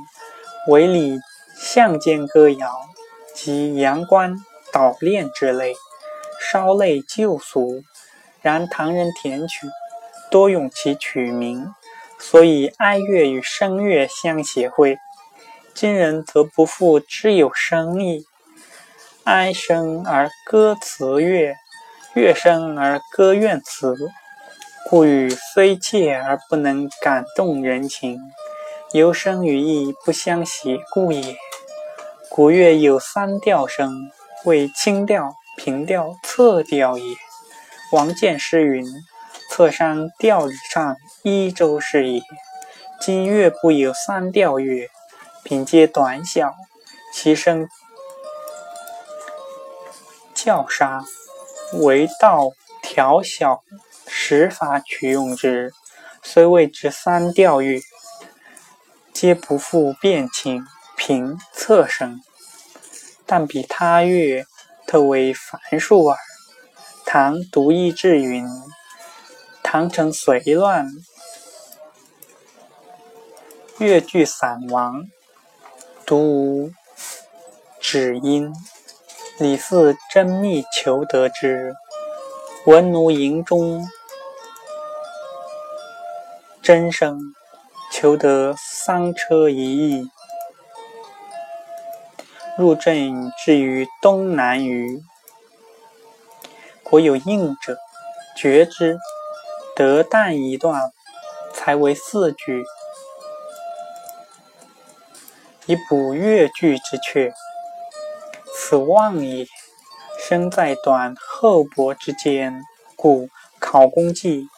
[0.67, 1.19] 唯李。
[1.61, 2.71] 巷间歌谣
[3.35, 4.33] 及阳关
[4.71, 5.73] 捣练之类，
[6.39, 7.83] 稍类旧俗。
[8.41, 9.67] 然唐人填曲
[10.31, 11.73] 多用其曲名，
[12.19, 14.97] 所以哀乐与声乐相协会。
[15.73, 18.25] 今人则不复知有声意，
[19.23, 21.55] 哀声而歌词乐，
[22.13, 23.95] 乐声而歌怨词，
[24.89, 28.19] 故语虽切而不能感动人情，
[28.91, 31.37] 由声与意不相协故也。
[32.29, 34.11] 古乐有三调声，
[34.45, 37.15] 为清调、平调、侧调也。
[37.91, 38.85] 王建诗云
[39.59, 42.21] ：“客山调里上一州是也。”
[42.97, 44.89] 今乐部有三调乐，
[45.43, 46.55] 品皆短小，
[47.13, 47.67] 其声
[50.33, 51.03] 较沙，
[51.73, 53.61] 为道调小
[54.07, 55.73] 时法取用之，
[56.23, 57.81] 虽谓之三调乐，
[59.11, 62.21] 皆不复变清平侧声，
[63.25, 64.45] 但比他乐
[64.87, 66.17] 特为繁数耳。
[67.05, 68.47] 唐独异志云：
[69.71, 70.87] 唐承隋乱，
[73.77, 75.03] 越剧散亡，
[76.07, 76.71] 独无
[77.79, 78.51] 止音。
[79.37, 81.75] 李四真密求得之，
[82.65, 83.87] 闻奴营中
[86.63, 87.19] 真声，
[87.91, 90.09] 求得丧车一役，
[92.57, 95.03] 入阵至于东南隅。
[96.81, 97.77] 国有应者，
[98.35, 98.97] 觉之，
[99.79, 100.91] 得旦一段，
[101.53, 102.65] 才为四句，
[105.67, 107.31] 以补越句之阙。
[108.53, 109.47] 此望也，
[110.19, 112.61] 身在短厚薄之间，
[112.97, 114.49] 故考工记。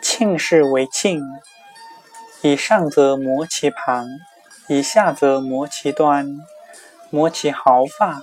[0.00, 1.20] 庆氏为庆，
[2.42, 4.06] 以上则摩其旁，
[4.68, 6.28] 以下则摩其端，
[7.10, 8.20] 摩其毫发。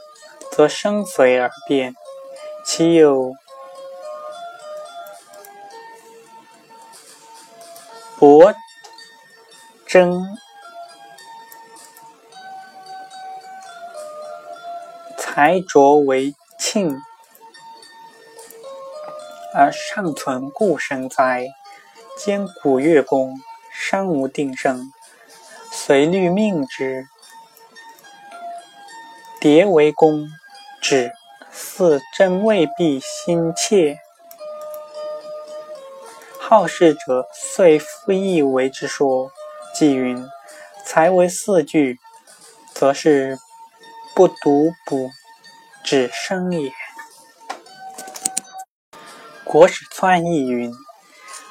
[0.49, 1.93] 则声随而变，
[2.69, 3.33] 其有
[8.19, 8.53] 薄
[9.87, 10.37] 征
[15.17, 16.99] 才卓为庆，
[19.55, 21.47] 而尚存故生哉？
[22.17, 23.33] 兼古乐工，
[23.71, 24.91] 尚无定胜，
[25.71, 27.07] 随律命之，
[29.39, 30.27] 迭为功。
[30.81, 31.16] 指。
[31.59, 33.97] 似真未必心切，
[36.39, 39.31] 好事者遂复意为之说。
[39.73, 40.23] 即云
[40.85, 41.97] 才为四句，
[42.73, 43.39] 则是
[44.15, 45.09] 不独补
[45.83, 46.71] 指声也。
[49.43, 50.71] 国史川译云：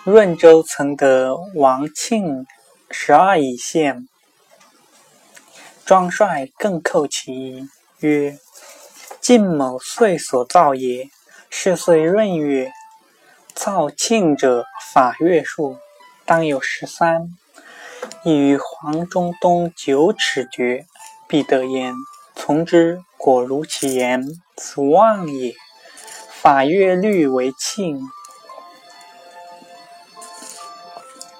[0.05, 2.47] 润州曾得王庆
[2.93, 4.09] 十二乙县，
[5.85, 8.39] 庄帅更叩其一曰。
[9.27, 11.11] 晋某岁所造也，
[11.51, 12.71] 是岁闰月，
[13.57, 15.79] 造庆者法月数，
[16.25, 17.27] 当有十三。
[18.23, 20.87] 亦于黄中东九尺绝，
[21.27, 21.93] 必得焉。
[22.37, 24.25] 从之，果如其言，
[24.57, 25.57] 此望也。
[26.31, 28.01] 法月律为庆，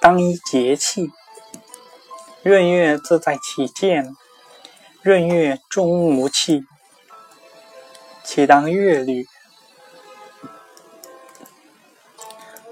[0.01, 1.13] 当依节气。
[2.43, 4.13] 闰月自在其间，
[5.05, 6.65] 闰月终无气。
[8.37, 9.27] 其当乐律，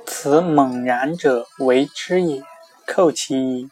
[0.05, 2.43] 此猛然者为之也。
[2.87, 3.71] 寇其一，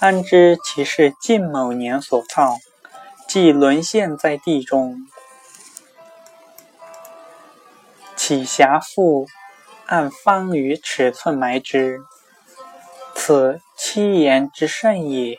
[0.00, 2.56] 安知其是晋某年所造？
[3.28, 5.06] 既沦陷在地中，
[8.16, 9.28] 岂暇复
[9.86, 12.00] 按方与尺寸埋之？
[13.14, 15.38] 此七言之甚也。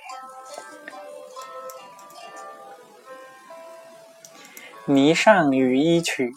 [4.90, 6.34] 霓上羽衣曲，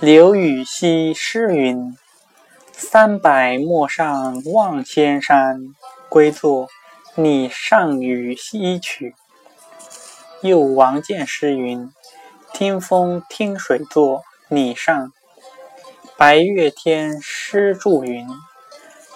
[0.00, 1.96] 刘禹锡诗云
[2.74, 5.60] ：“三百陌上望仙山，
[6.08, 6.66] 归作
[7.14, 9.14] 霓上羽衣曲。”
[10.42, 11.88] 又王建诗云
[12.52, 15.12] ：“听风听水作霓上，
[16.16, 18.26] 白月天诗祝云。”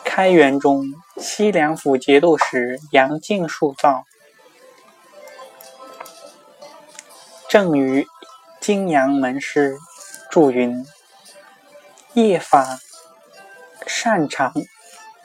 [0.07, 0.85] 开元中，
[1.17, 4.05] 西凉府节度使杨敬树造。
[7.49, 8.09] 正于
[8.61, 9.79] 金阳门师
[10.29, 10.85] 祝云：
[12.15, 12.81] 夜法
[13.87, 14.53] 擅长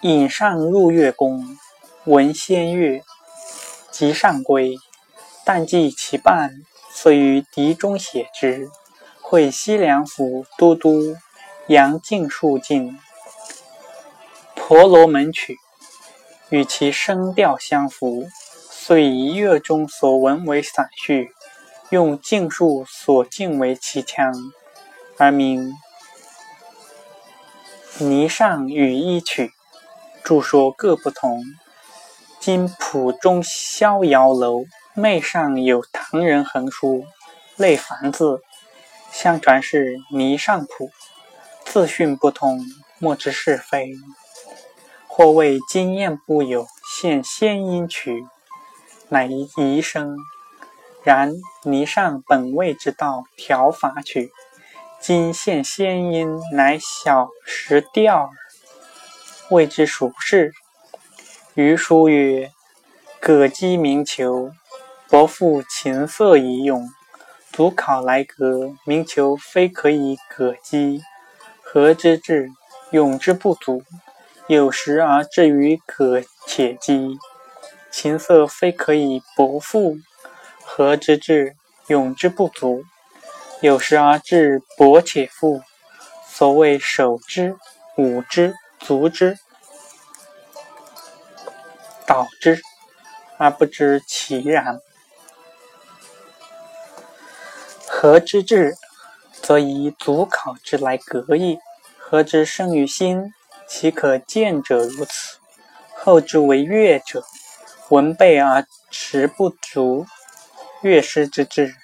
[0.01, 1.57] 引上入月宫，
[2.03, 3.01] 闻仙乐，
[3.89, 4.75] 即上归。
[5.43, 8.69] 但记其半，遂于笛中写之。
[9.19, 11.15] 会西凉府都督
[11.67, 12.99] 杨敬树进
[14.55, 15.57] 婆罗门曲，
[16.49, 18.27] 与其声调相符，
[18.69, 21.31] 遂以乐中所闻为散序。
[21.91, 24.33] 用净数所净为其腔，
[25.17, 25.73] 而名
[28.01, 29.47] 《霓裳羽衣曲》。
[30.23, 31.43] 著说各不同。
[32.39, 34.63] 今谱中逍遥楼
[34.93, 37.03] 妹上有唐人横书，
[37.57, 38.39] 类繁字，
[39.11, 40.91] 相传是霓裳谱，
[41.65, 42.61] 字训不通，
[42.99, 43.91] 莫知是非。
[45.07, 46.65] 或谓经验不有，
[46.97, 48.25] 现仙音曲，
[49.09, 49.27] 乃
[49.57, 50.15] 遗声。
[51.03, 51.33] 然
[51.63, 54.31] 泥上本位之道调法曲，
[54.99, 58.29] 今现先音，乃小时调耳，
[59.49, 60.53] 谓之孰是？
[61.55, 62.51] 余书曰：
[63.19, 64.51] 葛姬鸣裘，
[65.09, 66.89] 伯父琴瑟以咏。
[67.51, 71.01] 足考来格，鸣求非可以葛姬，
[71.61, 72.49] 何之至？
[72.91, 73.83] 咏之不足，
[74.47, 77.17] 有时而至于葛且姬。
[77.91, 79.97] 琴瑟非可以伯父，
[80.73, 81.57] 何之至？
[81.87, 82.85] 勇之不足。
[83.59, 85.61] 有时而至伯且父，
[86.29, 87.57] 所谓守之、
[87.97, 89.37] 武之、足之、
[92.05, 92.61] 蹈之，
[93.37, 94.79] 而不知其然。
[97.85, 98.75] 何之至？
[99.41, 101.59] 则以足考之来格也。
[101.99, 103.33] 何之生于心？
[103.67, 105.37] 岂可见者如此？
[105.95, 107.25] 后之为乐者，
[107.89, 110.07] 闻备而持不足，
[110.81, 111.75] 乐师之志。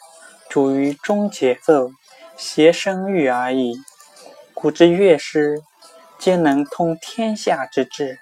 [0.50, 1.92] 主于中节奏，
[2.36, 3.76] 谐声韵而已。
[4.56, 5.62] 古之乐师，
[6.18, 8.18] 皆能通天下之志，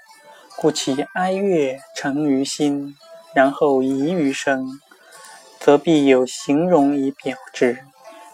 [0.58, 2.96] 故其哀乐成于心，
[3.34, 4.68] 然后移于声，
[5.60, 7.78] 则必有形容以表之。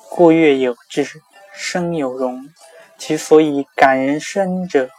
[0.10, 1.22] 故乐有志，
[1.54, 2.50] 声有容。
[2.98, 4.90] 其所以感人深者，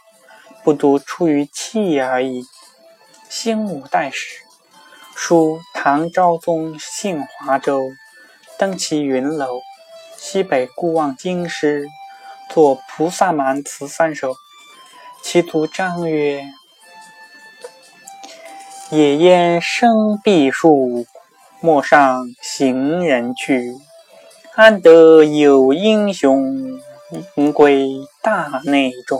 [0.63, 2.43] 不独出于气而已。
[3.27, 4.42] 兴五代时，
[5.15, 7.91] 书唐昭宗幸华州。
[8.57, 9.61] 登其云楼，
[10.15, 11.87] 西北顾望京师，
[12.49, 14.31] 作《菩萨蛮词三首》。
[15.23, 16.43] 其徒章曰
[18.91, 21.05] ：“野烟生碧树，
[21.59, 23.73] 陌上行人去。
[24.55, 26.79] 安得有英雄，
[27.35, 27.87] 名归
[28.21, 29.19] 大内中。”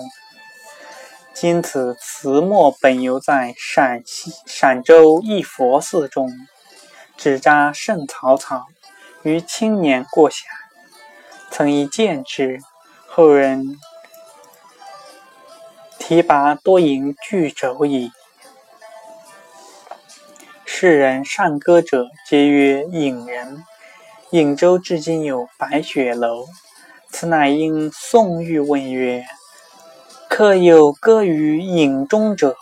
[1.43, 6.31] 今此词末本游在陕西陕州一佛寺中，
[7.17, 8.67] 纸扎圣草草。
[9.23, 10.43] 于青年过暇，
[11.51, 12.61] 曾一见之，
[13.07, 13.77] 后人
[15.99, 18.09] 提拔多吟巨轴矣。
[20.63, 23.65] 世人善歌者，皆曰隐人。
[24.31, 26.45] 颍州至今有白雪楼，
[27.09, 29.25] 此乃因宋玉问曰
[30.35, 32.55] ：“客有歌于隐中者？”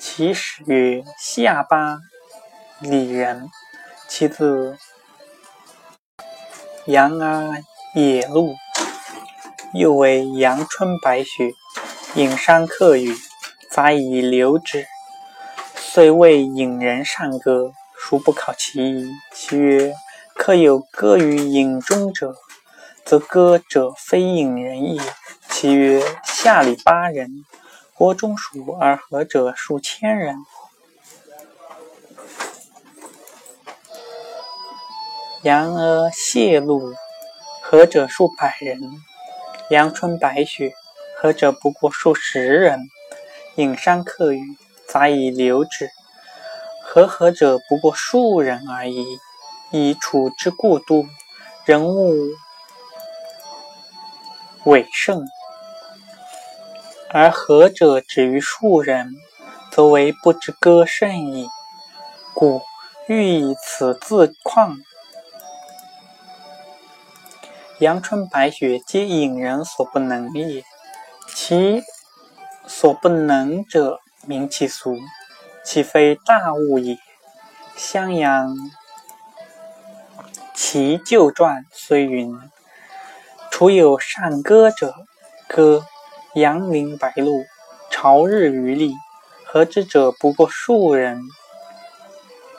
[0.00, 1.98] 其始曰：“下巴
[2.80, 3.50] 里人。”
[4.08, 4.78] 其字。
[6.86, 7.58] 阳阿
[7.94, 8.54] 野鹿，
[9.74, 11.52] 又为阳春白雪，
[12.14, 13.14] 隐山客语，
[13.70, 14.86] 杂以流之。
[15.76, 19.10] 虽谓隐人善歌，孰不考其意？
[19.34, 19.92] 其曰：
[20.34, 22.34] 客有歌于隐中者，
[23.04, 25.02] 则歌者非隐人也。
[25.62, 27.44] 其曰：下里八人，
[27.94, 30.34] 国中属而和者数千人。
[35.42, 36.92] 阳阿谢露，
[37.62, 38.80] 何者数百人；
[39.70, 40.74] 阳春白雪，
[41.16, 42.80] 何者不过数十人。
[43.54, 44.42] 隐山客语，
[44.88, 45.88] 杂以流之。
[46.84, 49.06] 和合者不过数人而已。
[49.70, 51.06] 以楚之故都，
[51.64, 52.16] 人物
[54.64, 55.24] 伟盛，
[57.12, 59.14] 而和者止于数人，
[59.70, 61.46] 则为不知歌甚矣。
[62.34, 62.62] 故
[63.06, 64.78] 欲以此自况。
[67.80, 70.64] 阳春白雪，皆隐人所不能也。
[71.34, 71.82] 其
[72.66, 74.96] 所不能者，名其俗，
[75.64, 76.96] 岂非大物也。
[77.76, 78.56] 襄阳
[80.54, 82.38] 其旧传虽云：
[83.50, 84.94] 楚有善歌者，
[85.48, 85.84] 歌
[86.34, 87.44] 阳陵白鹿，
[87.90, 88.94] 朝日余力，
[89.44, 91.20] 何之者不过数人。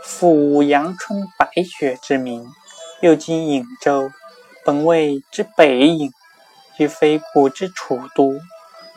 [0.03, 2.47] 复无阳春白雪之名，
[3.01, 4.11] 又今颍州。
[4.63, 6.11] 本谓之北隐，
[6.77, 8.39] 亦非古之楚都。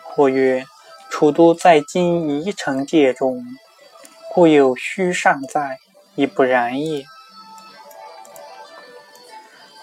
[0.02, 0.66] 或曰：
[1.08, 3.42] 楚都在今宜城界中，
[4.34, 5.78] 故有虚上在，
[6.14, 7.04] 亦不然也。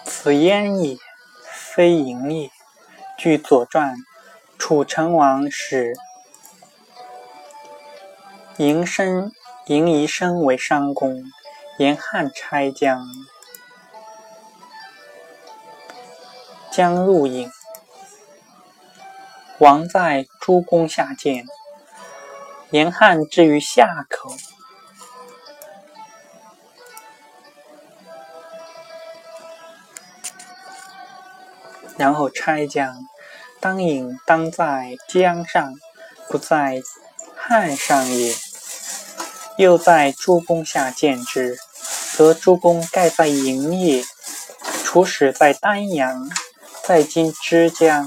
[0.04, 0.96] 此焉也，
[1.42, 2.50] 非盈也。
[3.18, 3.96] 据《左传》，
[4.66, 5.92] 楚成王使
[8.56, 9.30] 嬴生
[9.66, 11.22] 嬴夷生为商公，
[11.76, 13.06] 沿汉差将。
[16.72, 17.50] 将入郢，
[19.58, 21.44] 王在诸公下见，
[22.70, 24.30] 严汉至于下口，
[31.98, 33.06] 然后拆将
[33.64, 35.72] 当引当在江上，
[36.28, 36.82] 不在
[37.34, 38.34] 汉上也。
[39.56, 41.56] 又在诸公下见之，
[42.14, 44.04] 则诸公盖在营也。
[44.84, 46.28] 楚使在丹阳。
[46.82, 48.06] 在今之江，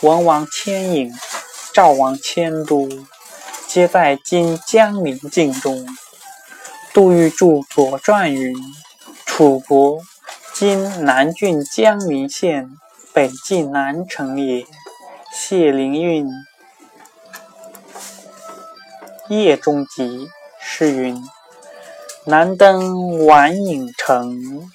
[0.00, 1.12] 文王牵引，
[1.72, 2.88] 赵王迁都，
[3.68, 5.86] 皆在今江陵境中。
[6.92, 8.56] 杜预著《左传》云
[9.24, 10.00] ：“楚国
[10.52, 12.68] 今南郡江陵县
[13.12, 14.66] 北近南城也。”
[15.32, 16.26] 谢灵运
[19.28, 20.26] 《夜中集》
[20.60, 21.22] 是云
[22.26, 24.68] ：“南登完郢城。”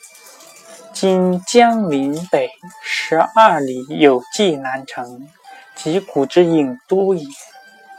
[0.95, 2.49] 今江陵北
[2.81, 5.27] 十二里有济南城，
[5.75, 7.27] 即古之郢都也，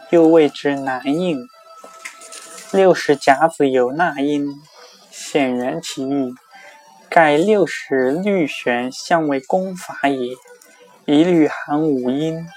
[0.08, 1.36] 又谓之南郢。
[2.72, 4.46] 六十甲子有纳音，
[5.10, 6.32] 显元其意。
[7.10, 10.34] 盖六十律弦相为功法也，
[11.08, 12.48] 一律含五音，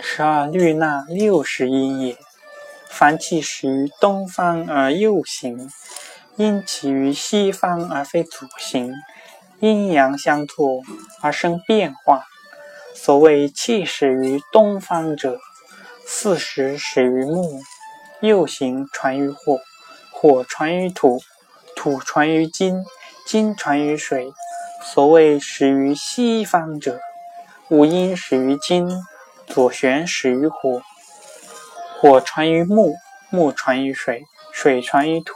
[0.00, 2.16] 十二律纳六十音也。
[2.88, 5.70] 凡气始于东方而右行，
[6.36, 8.94] 因起于西方而非左行。
[9.60, 10.80] 阴阳相错
[11.20, 12.24] 而生变化，
[12.94, 15.38] 所谓气始于东方者，
[16.06, 17.60] 四时始于木，
[18.22, 19.60] 右行传于火，
[20.10, 21.20] 火传于土，
[21.76, 22.82] 土传于金，
[23.26, 24.32] 金传于水。
[24.82, 27.00] 所谓始于西方者，
[27.70, 29.02] 五阴始于金，
[29.46, 30.82] 左旋始于火，
[31.98, 32.96] 火传于木，
[33.30, 35.32] 木传于水，水传于土。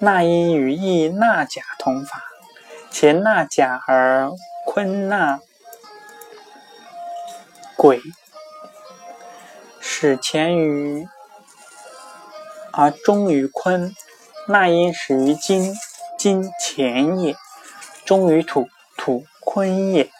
[0.00, 2.24] 纳音与意纳甲同法。
[2.90, 4.32] 前纳甲而
[4.66, 5.38] 坤纳
[7.76, 8.00] 癸，
[9.80, 11.06] 始前于
[12.72, 13.94] 而终于坤。
[14.48, 15.72] 纳音始于金，
[16.18, 17.36] 金乾也；
[18.04, 20.10] 终于土，土坤也。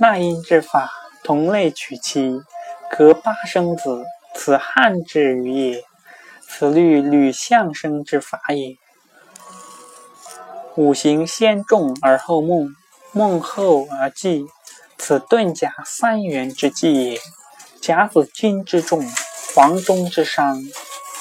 [0.00, 0.92] 纳音之法，
[1.24, 2.40] 同类取其，
[2.96, 5.84] 隔八生子，此汉之语也。
[6.48, 8.76] 此律吕相生之法也。
[10.76, 12.76] 五行先重而后梦，
[13.10, 14.46] 梦后而济，
[14.96, 17.20] 此遁甲三元之计也。
[17.80, 19.04] 甲子金之重，
[19.56, 20.62] 黄中之伤，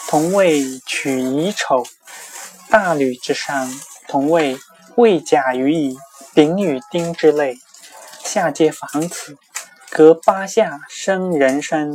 [0.07, 1.83] 同谓取乙丑；
[2.69, 3.67] 大吕之伤，
[4.07, 4.55] 同谓
[4.97, 5.97] 未甲于乙、
[6.35, 7.57] 丙与丁之类。
[8.27, 9.37] 下皆防此，
[9.89, 11.89] 隔八下生人参。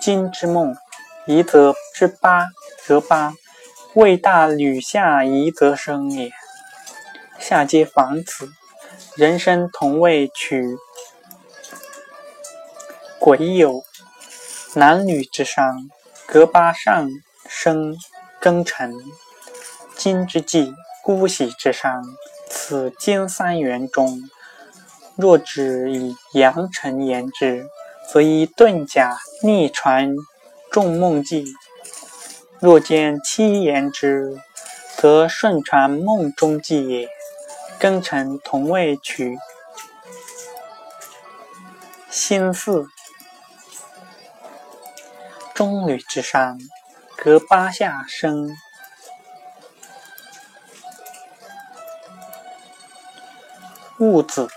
[0.00, 0.74] 金之梦，
[1.28, 2.48] 夷则之八，
[2.84, 3.34] 则八。
[3.94, 6.32] 未大吕下夷则生也，
[7.38, 8.50] 下皆防此。
[9.14, 10.76] 人生同位取
[13.20, 13.84] 癸酉，
[14.74, 15.88] 男女之伤，
[16.26, 17.08] 隔八上
[17.48, 17.96] 生
[18.42, 18.92] 庚辰。
[19.94, 22.02] 今之计，姑息之伤，
[22.50, 24.28] 此经三元中。
[25.16, 27.66] 若只以阳辰言之，
[28.12, 30.14] 则以遁甲逆传
[30.70, 31.46] 众梦纪。
[32.60, 34.40] 若见七言之，
[34.96, 37.08] 则顺传梦中记也。
[37.78, 39.36] 庚辰同位取
[42.08, 42.86] 辛巳，
[45.52, 46.58] 中女之上，
[47.16, 48.56] 隔八下生
[53.98, 54.48] 戊子，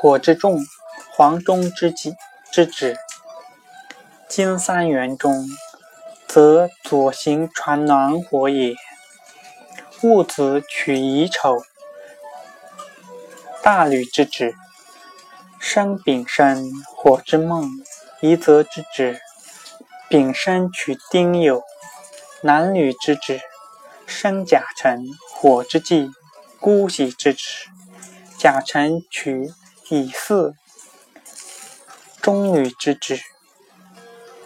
[0.00, 0.64] 火之重，
[1.10, 2.14] 黄中之己
[2.52, 2.96] 之止。
[4.28, 5.44] 金三元中。
[6.28, 8.74] 则左行传暖火也。
[10.02, 11.62] 戊子取乙丑，
[13.62, 14.52] 大吕之子，
[15.58, 17.64] 生丙申，火之梦；
[18.20, 19.18] 夷则之子，
[20.10, 21.62] 丙申取丁酉，
[22.42, 23.40] 男女之子，
[24.06, 25.02] 生甲辰，
[25.34, 26.10] 火之纪，
[26.60, 27.40] 姑息之子。
[28.38, 29.50] 甲辰取
[29.90, 30.54] 乙巳，
[32.20, 33.18] 中女之子，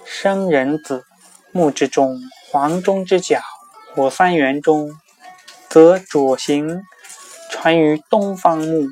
[0.05, 1.05] 生人子。
[1.51, 2.18] 木之中，
[2.51, 3.43] 黄中之角，
[3.95, 4.99] 火三元中，
[5.68, 6.82] 则左行
[7.51, 8.88] 传于东方木。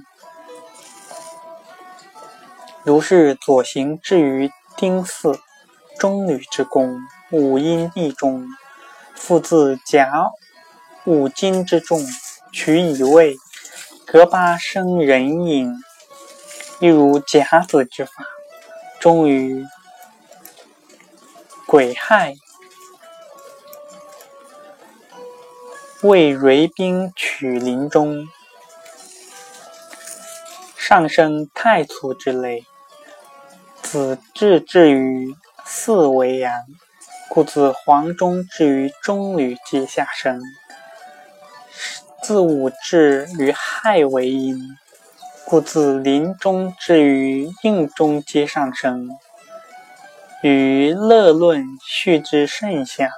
[2.82, 5.40] 如是左行至于丁巳，
[5.98, 6.98] 中女之宫，
[7.30, 8.46] 五阴地中，
[9.14, 10.10] 复自甲
[11.06, 12.04] 五金之众，
[12.52, 13.36] 取乙未，
[14.04, 15.82] 隔八生人影，
[16.80, 18.12] 亦如甲子之法，
[18.98, 19.66] 终于
[21.66, 22.34] 癸亥。
[26.02, 28.26] 为蕤宾取林中，
[30.74, 32.64] 上升太粗之类。
[33.82, 36.64] 子至至于巳为阳，
[37.28, 40.40] 故自黄中至于中吕皆下生；
[42.22, 44.56] 自午至于亥为阴，
[45.50, 49.08] 故自临中至于应中皆上升。
[50.44, 53.10] 与乐论序之甚相，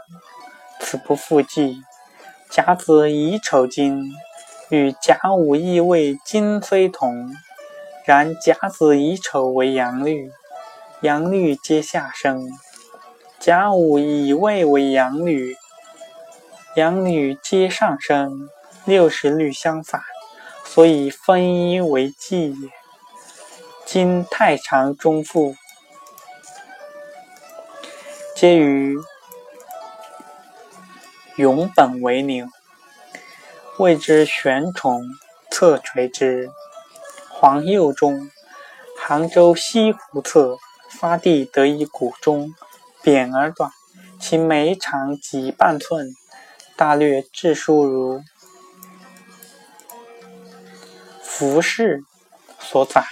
[0.81, 1.83] 此不复记。
[2.49, 4.15] 甲子乙丑金，
[4.71, 7.37] 与甲午乙未金虽同，
[8.07, 10.31] 然甲子乙丑为阳历，
[11.03, 12.47] 阳历皆下生；
[13.39, 15.55] 甲午乙未为阳历，
[16.77, 18.49] 阳历皆上升。
[18.87, 20.01] 六十律相反，
[20.75, 22.71] 所以分一为纪也。
[23.85, 25.55] 今太常中复，
[28.35, 28.97] 皆于
[31.37, 32.47] 永本为牛，
[33.77, 35.05] 谓之玄虫，
[35.51, 36.51] 侧垂之。
[37.29, 38.31] 黄右中，
[38.99, 40.57] 杭州西湖侧
[40.89, 42.55] 发地得一谷中，
[43.03, 43.71] 扁而短，
[44.19, 46.15] 其眉长及半寸，
[46.77, 48.23] 大略质数如
[51.43, 52.05] 服饰
[52.61, 53.05] 所载。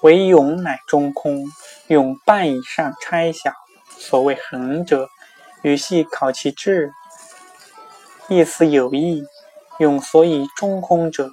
[0.00, 1.44] 为俑乃中空，
[1.88, 3.52] 俑半以上差小，
[3.98, 5.08] 所谓横者，
[5.62, 6.92] 予系考其志，
[8.28, 9.24] 意思有异。
[9.80, 11.32] 俑所以中空者，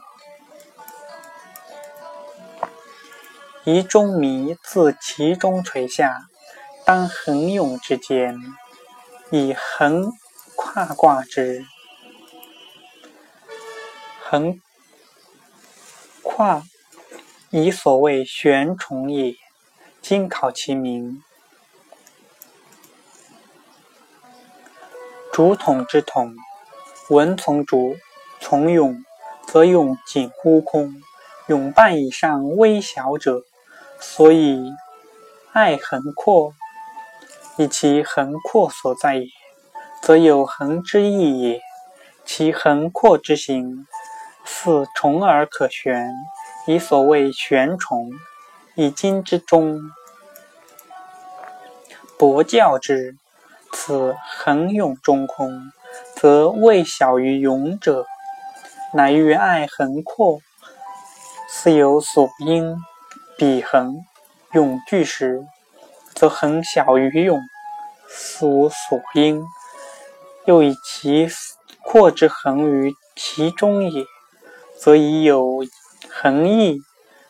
[3.63, 6.21] 宜中迷自其中垂下，
[6.85, 8.35] 当横俑之间，
[9.29, 10.11] 以横
[10.55, 11.63] 跨挂之，
[14.23, 14.59] 横
[16.39, 16.63] 化。
[17.49, 19.35] 以所谓玄虫也，
[20.01, 21.21] 今考其名。
[25.33, 26.33] 竹筒之筒，
[27.09, 27.97] 文从竹，
[28.39, 29.03] 从俑，
[29.47, 31.01] 则俑近乎空，
[31.49, 33.41] 俑半以上微小者，
[33.99, 34.63] 所以
[35.51, 36.53] 爱横阔，
[37.57, 39.27] 以其横阔所在也，
[40.01, 41.59] 则有横之意也。
[42.23, 43.85] 其横阔之形，
[44.43, 46.13] 似虫而可旋。
[46.67, 48.11] 以所谓玄虫，
[48.75, 49.79] 以今之中，
[52.17, 53.17] 博教之，
[53.71, 55.71] 此恒永中空，
[56.15, 58.05] 则未小于勇者，
[58.93, 60.39] 乃欲爱恒阔，
[61.47, 62.77] 似有所因。
[63.37, 64.03] 彼横
[64.51, 65.45] 俑具时，
[66.13, 67.39] 则恒小于勇，
[68.07, 69.41] 似无所因。
[70.45, 71.27] 又以其
[71.81, 74.03] 阔之恒于其中也，
[74.81, 75.65] 则已有。
[76.11, 76.81] 横意，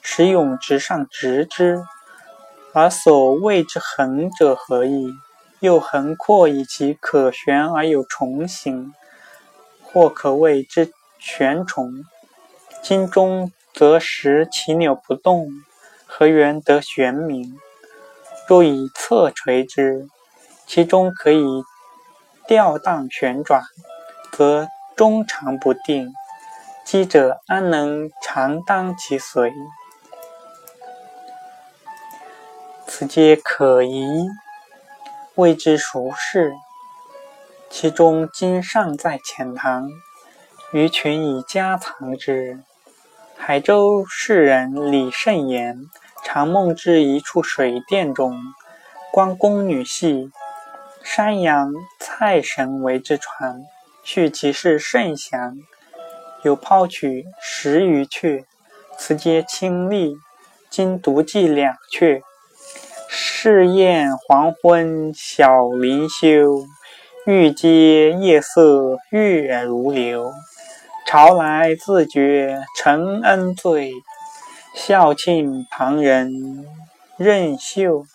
[0.02, 1.84] 使俑直上直之，
[2.74, 5.14] 而所谓之横者何意？
[5.60, 8.94] 又横阔以其可旋而有虫形，
[9.84, 12.06] 或可谓之旋虫。
[12.82, 15.50] 今中则实其扭不动，
[16.08, 17.60] 何缘得玄名？
[18.48, 20.08] 若以侧垂之，
[20.66, 21.64] 其中可以
[22.48, 23.62] 吊荡旋转，
[24.32, 26.14] 则中长不定。
[26.92, 29.54] 昔者安能常当其随？
[32.88, 34.28] 此皆可疑，
[35.36, 36.56] 未知孰是。
[37.70, 39.88] 其中今尚在浅堂，
[40.72, 42.64] 余群以家藏之。
[43.38, 45.86] 海州士人李慎言，
[46.24, 48.36] 常梦之一处水殿中，
[49.12, 50.32] 观宫女戏，
[51.04, 53.62] 山阳蔡神为之传，
[54.02, 55.56] 叙其事甚详。
[56.44, 58.46] 有抛取十余阙，
[58.98, 60.16] 此皆清丽。
[60.70, 62.22] 今独记两阙。
[63.10, 66.64] 试宴黄昏晓林修，
[67.26, 70.32] 欲接夜色月如流。
[71.08, 73.92] 朝来自觉承恩罪，
[74.76, 76.66] 孝庆旁人
[77.18, 78.06] 任秀。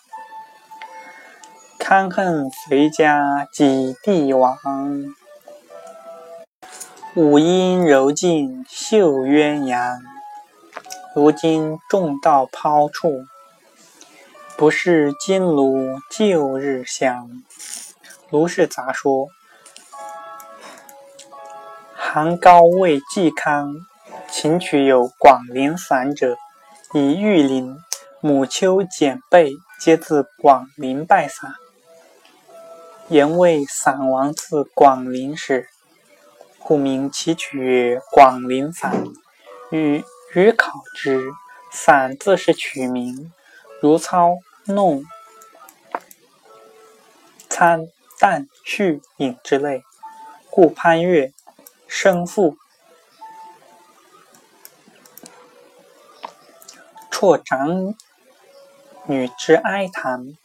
[1.77, 4.57] 堪恨随家几帝王。
[7.17, 10.01] 五音柔尽绣鸳鸯，
[11.15, 13.23] 如今重道抛处，
[14.57, 17.29] 不是金炉旧日香。
[18.29, 19.29] 卢氏杂说：
[21.93, 23.73] 韩高为嵇康，
[24.29, 26.35] 琴曲有广陵散者，
[26.93, 27.77] 以玉林、
[28.19, 31.53] 母丘、简贝皆自广陵拜散。
[33.07, 35.69] 言为散王自广陵始。
[36.67, 38.91] 故名其曲曰《广陵散》，
[39.69, 40.03] 与
[40.33, 41.31] 予考之，
[41.71, 43.31] 散自是曲名，
[43.79, 45.05] 如操、弄、
[47.47, 47.87] 参、
[48.19, 49.83] 旦、序、引之类。
[50.49, 51.33] 故潘岳
[51.87, 52.57] 生父
[57.11, 57.93] 辍长
[59.05, 60.35] 女之哀谈，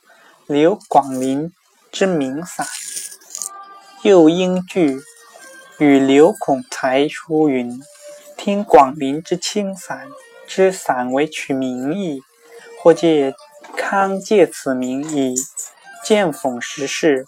[0.46, 1.50] 留广陵
[1.90, 2.66] 之名散，
[4.02, 5.00] 又因句。
[5.80, 7.80] 与刘孔才书云
[8.36, 10.08] ：“听广陵之清散，
[10.46, 12.20] 知散为取名义，
[12.78, 13.34] 或借
[13.78, 15.34] 康借此名以
[16.04, 17.24] 见讽时事，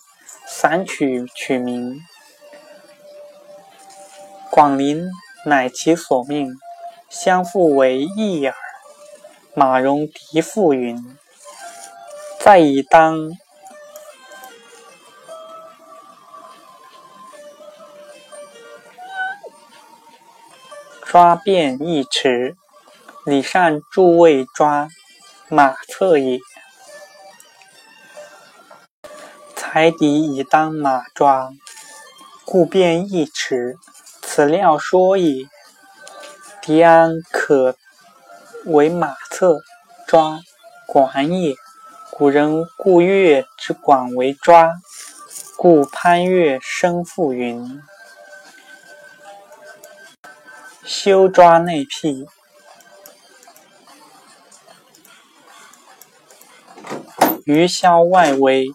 [0.46, 1.98] 散取取名。
[4.50, 5.08] 广陵
[5.46, 6.54] 乃其所命，
[7.08, 8.54] 相复为义耳。
[9.54, 11.16] 马戎狄复云
[12.38, 13.30] ：“再以当
[21.12, 22.56] 抓便一尺，
[23.26, 24.88] 礼善诸位抓
[25.50, 26.40] 马策也。
[29.54, 31.50] 才敌以当马抓，
[32.46, 33.76] 故便一尺，
[34.22, 35.44] 此料说也。
[36.62, 37.76] 敌安可？”
[38.64, 39.58] 为马策
[40.06, 40.40] 抓
[40.86, 41.54] 管也。
[42.10, 44.72] 古人故月之管为抓，
[45.58, 47.82] 故潘岳生父云
[50.84, 52.26] ：“修抓内辟，
[57.44, 58.66] 余销外围，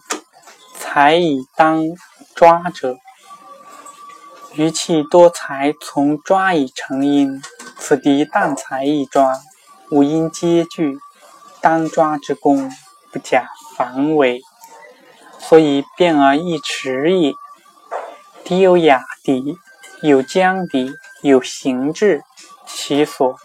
[0.78, 1.84] 才以当
[2.34, 2.96] 抓者。
[4.54, 7.40] 余气多才，从抓以成因。
[7.78, 9.38] 此敌但才一抓。”
[9.90, 10.98] 五音皆具，
[11.62, 12.70] 当抓之功
[13.10, 14.42] 不假防伪，
[15.38, 17.32] 所以变而易持也。
[18.44, 19.56] 敌有雅敌，
[20.02, 20.92] 有将敌，
[21.22, 22.22] 有行志，
[22.66, 23.36] 其所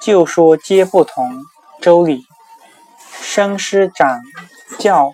[0.00, 1.44] 旧说皆不同。
[1.80, 2.26] 周礼
[3.20, 4.20] 生师长
[4.78, 5.12] 教，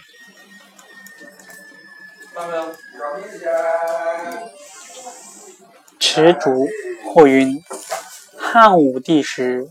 [6.01, 6.69] 持竹
[7.05, 7.63] 或云：
[8.39, 9.69] 汉武帝时。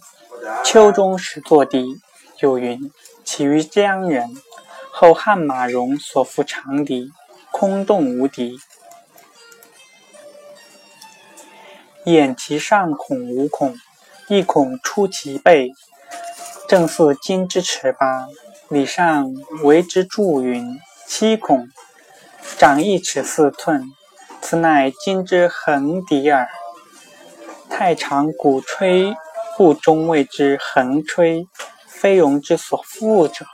[0.64, 2.00] 秋中始作敌，
[2.40, 2.92] 有云
[3.24, 4.30] ：“起于江人，
[4.92, 7.12] 后汉马融所服长笛，
[7.52, 8.60] 空洞无敌。
[12.06, 13.76] 掩其上孔无孔，
[14.28, 15.72] 一恐出其背，
[16.68, 18.28] 正似金之尺八。
[18.70, 19.34] 礼上
[19.64, 21.68] 为之注云：七孔，
[22.58, 23.84] 长一尺四寸，
[24.42, 26.48] 此乃金之横笛耳。
[27.70, 29.14] 太常鼓吹。”
[29.58, 31.46] 故中谓之横吹，
[31.86, 33.46] 非容之所复者。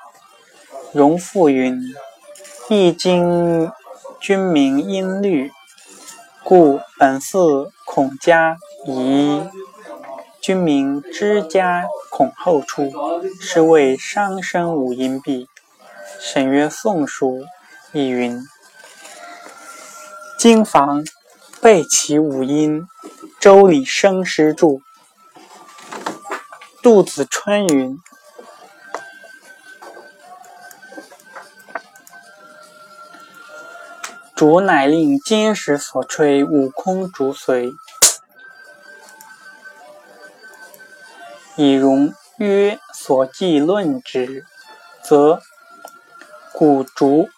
[0.94, 1.76] 容复云：
[2.70, 3.68] 《易经》
[4.22, 5.52] 君明音律，
[6.50, 9.44] 故本寺孔家仪。
[10.40, 12.90] 君名之家孔后出，
[13.42, 15.50] 是谓商生五音毕。
[16.22, 17.44] 沈曰：宋书
[17.92, 18.42] 亦云：
[20.40, 21.04] 经房
[21.60, 22.88] 备其五音，
[23.42, 24.82] 周礼生师注。
[26.82, 28.00] 杜子春云
[34.38, 37.74] ：“竹乃令金石所吹，悟空竹随。
[41.56, 44.46] 以容曰所记论之，
[45.02, 45.42] 则
[46.54, 47.30] 古竹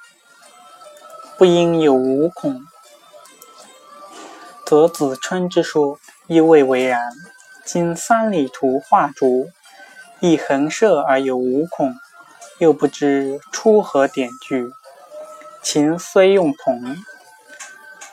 [1.37, 2.65] 不应有五孔，
[4.65, 5.97] 则子春之说
[6.27, 6.99] 亦未为然。”
[7.63, 9.51] 今三里图画竹，
[10.19, 11.95] 亦横射而有五孔，
[12.57, 14.73] 又不知出何典据。
[15.61, 16.97] 琴虽用铜，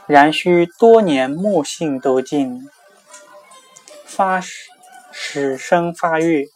[0.07, 2.69] 然须多年木性都尽，
[4.05, 4.43] 发
[5.13, 6.47] 始生发乐。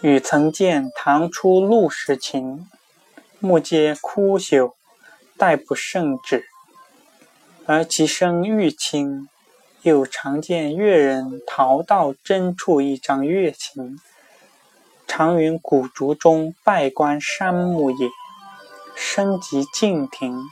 [0.00, 2.68] 与曾见唐初陆氏琴，
[3.38, 4.72] 木皆枯朽，
[5.38, 6.44] 待不胜指，
[7.66, 9.28] 而其声愈清。
[9.82, 13.98] 又常见乐人逃到真处一张乐琴，
[15.06, 18.08] 常云古竹中拜观山木也。
[18.96, 20.44] 声极静听，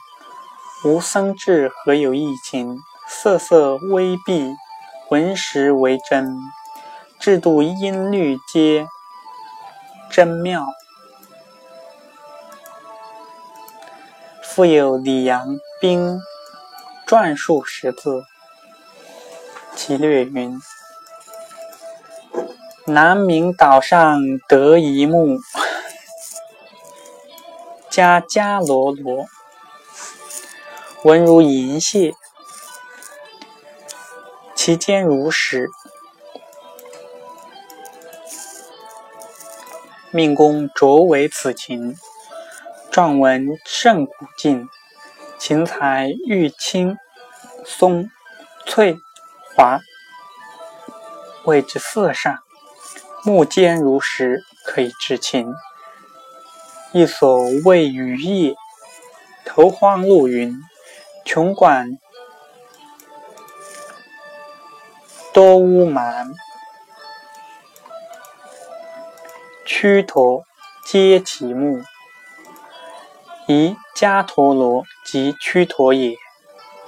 [0.84, 2.80] 吾僧智何有异情？
[3.08, 4.54] 瑟瑟微闭，
[5.10, 6.38] 闻时为真。
[7.20, 8.86] 制度音律皆
[10.10, 10.66] 真妙。
[14.42, 15.46] 复有李阳
[15.80, 16.18] 冰
[17.06, 18.24] 篆数十字。
[19.76, 20.60] 其略云：
[22.86, 25.38] 南明岛上得一木，
[27.92, 29.26] 加加罗罗，
[31.04, 32.14] 文如银屑，
[34.54, 35.68] 其间如石。
[40.10, 41.94] 命公擢为此琴，
[42.90, 44.66] 状文甚古劲，
[45.38, 46.96] 琴材玉青
[47.66, 48.08] 松
[48.64, 48.98] 翠。
[49.54, 49.80] 华
[51.44, 52.38] 谓之色上，
[53.22, 55.52] 木坚如石，可以制琴。
[56.92, 58.54] 一所谓雨夜，
[59.46, 60.60] 投荒路云，
[61.24, 61.98] 穷馆
[65.32, 66.28] 多屋满，
[69.64, 70.44] 屈陀
[70.84, 71.82] 皆其木，
[73.46, 76.14] 宜迦陀罗及屈陀也。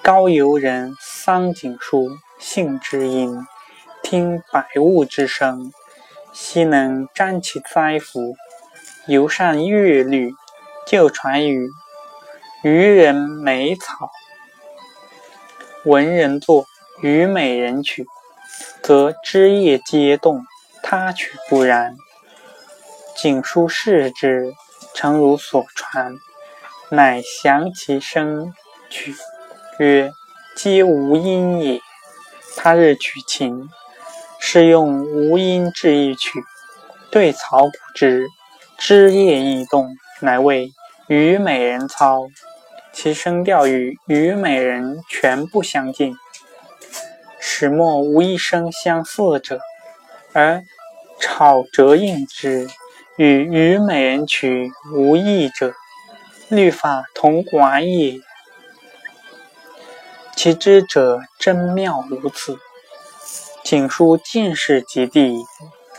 [0.02, 2.10] 高游人桑景书。
[2.38, 3.46] 性之音，
[4.02, 5.72] 听百物之声，
[6.34, 8.36] 悉能占其载服，
[9.06, 10.32] 游善乐律，
[10.86, 11.70] 就传于
[12.62, 14.10] 渔人美草。
[15.84, 16.64] 文人作，
[17.02, 18.06] 虞美人曲，
[18.82, 20.46] 则枝叶皆动，
[20.82, 21.94] 他曲不然。
[23.14, 24.54] 景书视之，
[24.94, 26.16] 诚如所传，
[26.88, 28.54] 乃详其声
[28.88, 29.14] 曲，
[29.78, 30.10] 曰
[30.56, 31.78] ：“皆无音也。”
[32.56, 33.68] 他日取琴，
[34.40, 36.40] 是用无音制一曲，
[37.10, 38.26] 对草鼓之，
[38.78, 40.72] 枝叶异动，乃谓
[41.08, 42.28] 虞美人操。
[42.92, 46.14] 其声调与虞美人全不相近，
[47.40, 49.58] 始末无一声相似者，
[50.32, 50.62] 而
[51.18, 52.68] 草折应之，
[53.16, 55.74] 与虞美人曲无异者，
[56.48, 58.20] 律法同寡也。
[60.36, 62.58] 其知者真妙如此。
[63.64, 65.38] 景书进士及第，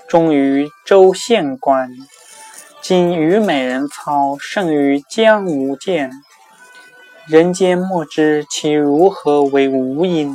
[0.08, 1.90] 终于州县官。
[2.88, 6.12] 今虞美人操胜于江无剑。
[7.26, 10.32] 人间莫知其如何为无因。